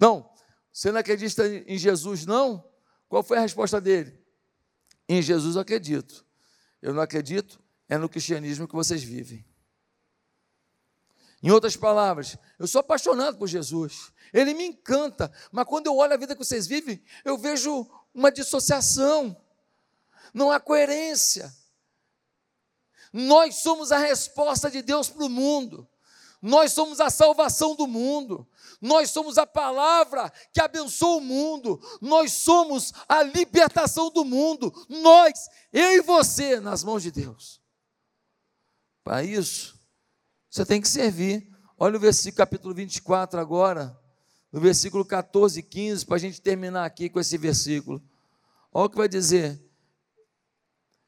Não. 0.00 0.32
Você 0.72 0.90
não 0.90 0.98
acredita 0.98 1.46
em 1.46 1.78
Jesus, 1.78 2.26
não? 2.26 2.68
Qual 3.08 3.22
foi 3.22 3.38
a 3.38 3.40
resposta 3.40 3.80
dele? 3.80 4.20
Em 5.08 5.22
Jesus 5.22 5.54
eu 5.54 5.62
acredito. 5.62 6.24
Eu 6.82 6.92
não 6.92 7.02
acredito 7.02 7.60
é 7.88 7.96
no 7.96 8.08
cristianismo 8.08 8.68
que 8.68 8.74
vocês 8.74 9.02
vivem. 9.02 9.44
Em 11.42 11.50
outras 11.50 11.76
palavras, 11.76 12.36
eu 12.58 12.66
sou 12.66 12.80
apaixonado 12.80 13.38
por 13.38 13.46
Jesus, 13.46 14.12
ele 14.32 14.54
me 14.54 14.66
encanta, 14.66 15.32
mas 15.52 15.66
quando 15.66 15.86
eu 15.86 15.96
olho 15.96 16.12
a 16.12 16.16
vida 16.16 16.34
que 16.34 16.44
vocês 16.44 16.66
vivem, 16.66 17.02
eu 17.24 17.38
vejo 17.38 17.88
uma 18.12 18.30
dissociação, 18.30 19.40
não 20.34 20.50
há 20.50 20.58
coerência. 20.58 21.54
Nós 23.12 23.56
somos 23.56 23.92
a 23.92 23.98
resposta 23.98 24.70
de 24.70 24.82
Deus 24.82 25.08
para 25.08 25.24
o 25.24 25.30
mundo, 25.30 25.88
nós 26.42 26.72
somos 26.72 27.00
a 27.00 27.08
salvação 27.08 27.74
do 27.74 27.86
mundo, 27.86 28.46
nós 28.80 29.10
somos 29.10 29.38
a 29.38 29.46
palavra 29.46 30.32
que 30.52 30.60
abençoa 30.60 31.16
o 31.16 31.20
mundo, 31.20 31.80
nós 32.00 32.32
somos 32.32 32.92
a 33.08 33.22
libertação 33.22 34.10
do 34.10 34.24
mundo, 34.24 34.72
nós, 34.88 35.48
eu 35.72 35.92
e 35.92 36.00
você, 36.00 36.60
nas 36.60 36.82
mãos 36.82 37.02
de 37.02 37.12
Deus. 37.12 37.57
Para 39.08 39.24
isso, 39.24 39.80
você 40.50 40.66
tem 40.66 40.82
que 40.82 40.86
servir. 40.86 41.50
Olha 41.78 41.96
o 41.96 41.98
versículo 41.98 42.36
capítulo 42.36 42.74
24 42.74 43.40
agora, 43.40 43.98
no 44.52 44.60
versículo 44.60 45.02
14 45.02 45.60
e 45.60 45.62
15, 45.62 46.04
para 46.04 46.16
a 46.16 46.18
gente 46.18 46.42
terminar 46.42 46.84
aqui 46.84 47.08
com 47.08 47.18
esse 47.18 47.38
versículo. 47.38 48.02
Olha 48.70 48.84
o 48.84 48.90
que 48.90 48.98
vai 48.98 49.08
dizer. 49.08 49.58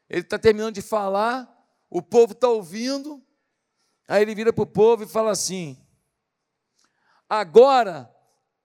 Ele 0.09 0.22
está 0.22 0.38
terminando 0.38 0.76
de 0.76 0.80
falar, 0.80 1.46
o 1.90 2.01
povo 2.01 2.32
está 2.32 2.48
ouvindo, 2.48 3.22
aí 4.09 4.22
ele 4.22 4.34
vira 4.34 4.51
para 4.51 4.64
o 4.64 4.66
povo 4.66 5.03
e 5.03 5.07
fala 5.07 5.32
assim: 5.32 5.78
Agora 7.28 8.11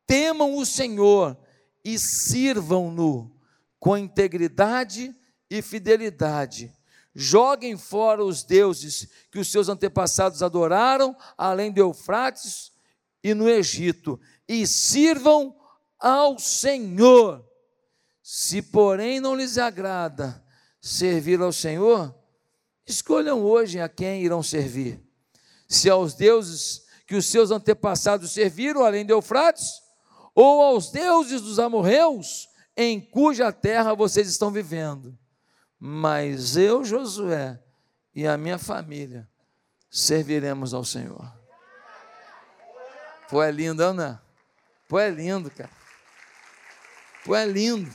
temam 0.07 0.55
o 0.55 0.65
Senhor 0.65 1.37
e 1.83 1.99
sirvam-no 1.99 3.37
com 3.81 3.97
integridade 3.97 5.13
e 5.49 5.61
fidelidade 5.61 6.73
Joguem 7.17 7.77
fora 7.77 8.21
os 8.21 8.43
deuses 8.43 9.07
que 9.31 9.39
os 9.39 9.49
seus 9.49 9.69
antepassados 9.69 10.43
adoraram, 10.43 11.15
além 11.37 11.71
do 11.71 11.79
Eufrates 11.79 12.73
e 13.23 13.33
no 13.33 13.47
Egito, 13.47 14.19
e 14.45 14.67
sirvam 14.67 15.55
ao 15.97 16.37
Senhor. 16.37 17.41
Se, 18.21 18.61
porém, 18.61 19.21
não 19.21 19.33
lhes 19.33 19.57
agrada 19.57 20.43
servir 20.81 21.39
ao 21.39 21.53
Senhor, 21.53 22.13
escolham 22.85 23.41
hoje 23.41 23.79
a 23.79 23.87
quem 23.87 24.21
irão 24.21 24.43
servir. 24.43 25.01
Se 25.69 25.89
aos 25.89 26.15
deuses 26.15 26.85
que 27.07 27.15
os 27.15 27.27
seus 27.27 27.49
antepassados 27.49 28.31
serviram, 28.31 28.83
além 28.83 29.05
do 29.05 29.13
Eufrates, 29.13 29.81
ou 30.33 30.61
aos 30.61 30.91
deuses 30.91 31.39
dos 31.39 31.59
amorreus, 31.59 32.49
em 32.75 32.99
cuja 32.99 33.53
terra 33.53 33.93
vocês 33.93 34.27
estão 34.27 34.51
vivendo 34.51 35.17
mas 35.79 36.55
eu, 36.55 36.83
Josué, 36.83 37.61
e 38.13 38.25
a 38.25 38.37
minha 38.37 38.57
família 38.57 39.29
serviremos 39.89 40.73
ao 40.73 40.83
Senhor. 40.83 41.33
Pô, 43.29 43.41
é 43.41 43.51
lindo, 43.51 43.93
não 43.93 44.03
é? 44.03 44.19
Pô, 44.87 44.99
é 44.99 45.09
lindo, 45.09 45.49
cara. 45.51 45.69
Pô, 47.23 47.35
é 47.35 47.45
lindo. 47.45 47.91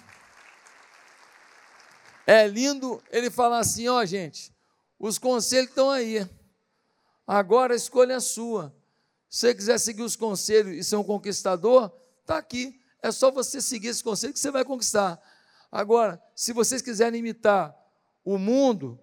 É 2.26 2.46
lindo 2.46 3.02
ele 3.10 3.30
falar 3.30 3.60
assim: 3.60 3.88
ó, 3.88 4.04
gente, 4.04 4.52
os 4.98 5.18
conselhos 5.18 5.68
estão 5.68 5.90
aí. 5.90 6.28
Agora 7.26 7.72
a 7.72 7.76
escolha 7.76 8.14
é 8.14 8.20
sua. 8.20 8.74
Se 9.28 9.40
você 9.40 9.54
quiser 9.54 9.78
seguir 9.78 10.02
os 10.02 10.16
conselhos 10.16 10.76
e 10.76 10.82
ser 10.82 10.96
um 10.96 11.04
conquistador, 11.04 11.92
está 12.20 12.36
aqui. 12.36 12.80
É 13.00 13.12
só 13.12 13.30
você 13.30 13.60
seguir 13.60 13.88
esse 13.88 14.02
conselho 14.02 14.32
que 14.32 14.38
você 14.38 14.50
vai 14.50 14.64
conquistar. 14.64 15.22
Agora, 15.70 16.22
se 16.34 16.52
vocês 16.52 16.82
quiserem 16.82 17.20
imitar 17.20 17.76
o 18.24 18.36
mundo, 18.36 19.00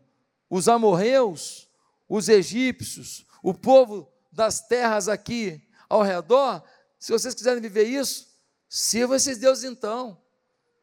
os 0.50 0.68
amorreus, 0.68 1.70
os 2.08 2.28
egípcios, 2.30 3.26
o 3.42 3.54
povo 3.54 4.12
das 4.32 4.62
terras 4.68 5.08
aqui 5.08 5.68
ao 5.90 6.02
redor, 6.02 6.64
se 7.00 7.12
vocês 7.12 7.34
quiserem 7.34 7.62
viver 7.62 7.84
isso, 7.84 8.28
sirvam 8.68 9.16
esses 9.16 9.38
deuses 9.38 9.64
então. 9.64 10.22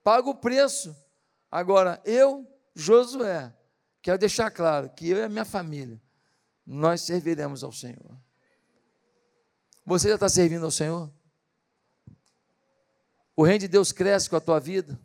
paga 0.02 0.28
o 0.28 0.34
preço. 0.34 0.94
Agora, 1.50 2.00
eu, 2.04 2.46
Josué, 2.74 3.54
quero 4.02 4.18
deixar 4.18 4.50
claro 4.50 4.90
que 4.90 5.08
eu 5.08 5.18
e 5.18 5.22
a 5.22 5.28
minha 5.28 5.44
família, 5.44 6.00
nós 6.66 7.02
serviremos 7.02 7.62
ao 7.62 7.72
Senhor. 7.72 8.18
Você 9.86 10.08
já 10.08 10.14
está 10.14 10.28
servindo 10.28 10.64
ao 10.64 10.70
Senhor? 10.70 11.12
O 13.36 13.44
reino 13.44 13.60
de 13.60 13.68
Deus 13.68 13.92
cresce 13.92 14.30
com 14.30 14.36
a 14.36 14.40
tua 14.40 14.58
vida. 14.58 14.98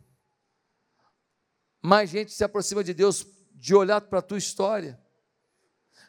Mais 1.82 2.10
gente 2.10 2.32
se 2.32 2.44
aproxima 2.44 2.84
de 2.84 2.92
Deus 2.92 3.26
de 3.54 3.74
olhar 3.74 4.00
para 4.00 4.18
a 4.18 4.22
tua 4.22 4.38
história. 4.38 5.00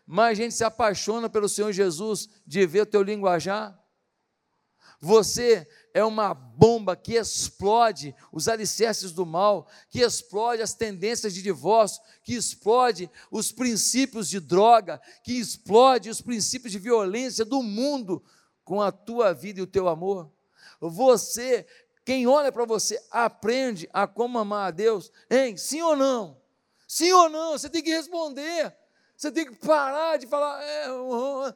Mais 0.06 0.38
gente 0.38 0.54
se 0.54 0.64
apaixona 0.64 1.30
pelo 1.30 1.48
Senhor 1.48 1.72
Jesus 1.72 2.30
de 2.46 2.66
ver 2.66 2.82
o 2.82 2.86
teu 2.86 3.02
linguajar. 3.02 3.82
Você 5.00 5.68
é 5.96 6.04
uma 6.04 6.32
bomba 6.34 6.96
que 6.96 7.16
explode 7.16 8.16
os 8.32 8.48
alicerces 8.48 9.12
do 9.12 9.26
mal, 9.26 9.68
que 9.90 10.02
explode 10.02 10.62
as 10.62 10.76
tendências 10.76 11.34
de 11.34 11.42
divórcio, 11.42 12.02
que 12.24 12.36
explode 12.36 13.10
os 13.32 13.52
princípios 13.52 14.30
de 14.30 14.40
droga, 14.40 15.02
que 15.24 15.34
explode 15.34 16.08
os 16.08 16.22
princípios 16.22 16.72
de 16.72 16.78
violência 16.78 17.44
do 17.44 17.64
mundo 17.64 18.24
com 18.64 18.80
a 18.80 18.92
tua 18.92 19.34
vida 19.34 19.60
e 19.60 19.64
o 19.64 19.68
teu 19.68 19.88
amor. 19.88 20.32
Você, 20.80 21.66
quem 22.12 22.28
olha 22.28 22.52
para 22.52 22.66
você, 22.66 23.02
aprende 23.10 23.90
a 23.94 24.06
como 24.06 24.38
amar 24.38 24.68
a 24.68 24.72
Deus, 24.72 25.10
hein? 25.30 25.56
Sim 25.56 25.82
ou 25.82 25.96
não? 25.96 26.38
Sim 26.86 27.14
ou 27.14 27.30
não? 27.30 27.54
Você 27.54 27.70
tem 27.70 27.82
que 27.82 27.90
responder. 27.90 28.76
Você 29.16 29.32
tem 29.32 29.46
que 29.46 29.56
parar 29.56 30.18
de 30.18 30.28
falar, 30.28 30.62
é, 30.62 30.88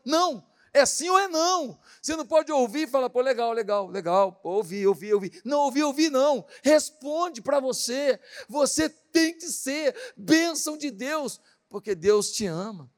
não. 0.05 0.41
É 0.73 0.85
sim 0.85 1.09
ou 1.09 1.19
é 1.19 1.27
não? 1.27 1.77
Você 2.01 2.15
não 2.15 2.25
pode 2.25 2.53
ouvir 2.53 2.83
e 2.83 2.87
falar, 2.87 3.09
pô, 3.09 3.19
legal, 3.19 3.51
legal, 3.51 3.87
legal, 3.87 4.31
pô, 4.31 4.51
ouvi, 4.51 4.87
ouvi, 4.87 5.13
ouvi. 5.13 5.41
Não, 5.43 5.59
ouvi, 5.59 5.83
ouvi, 5.83 6.09
não. 6.09 6.45
Responde 6.63 7.41
para 7.41 7.59
você. 7.59 8.17
Você 8.47 8.87
tem 8.87 9.37
que 9.37 9.49
ser 9.49 9.93
bênção 10.15 10.77
de 10.77 10.89
Deus, 10.89 11.41
porque 11.67 11.93
Deus 11.93 12.31
te 12.31 12.45
ama. 12.45 12.89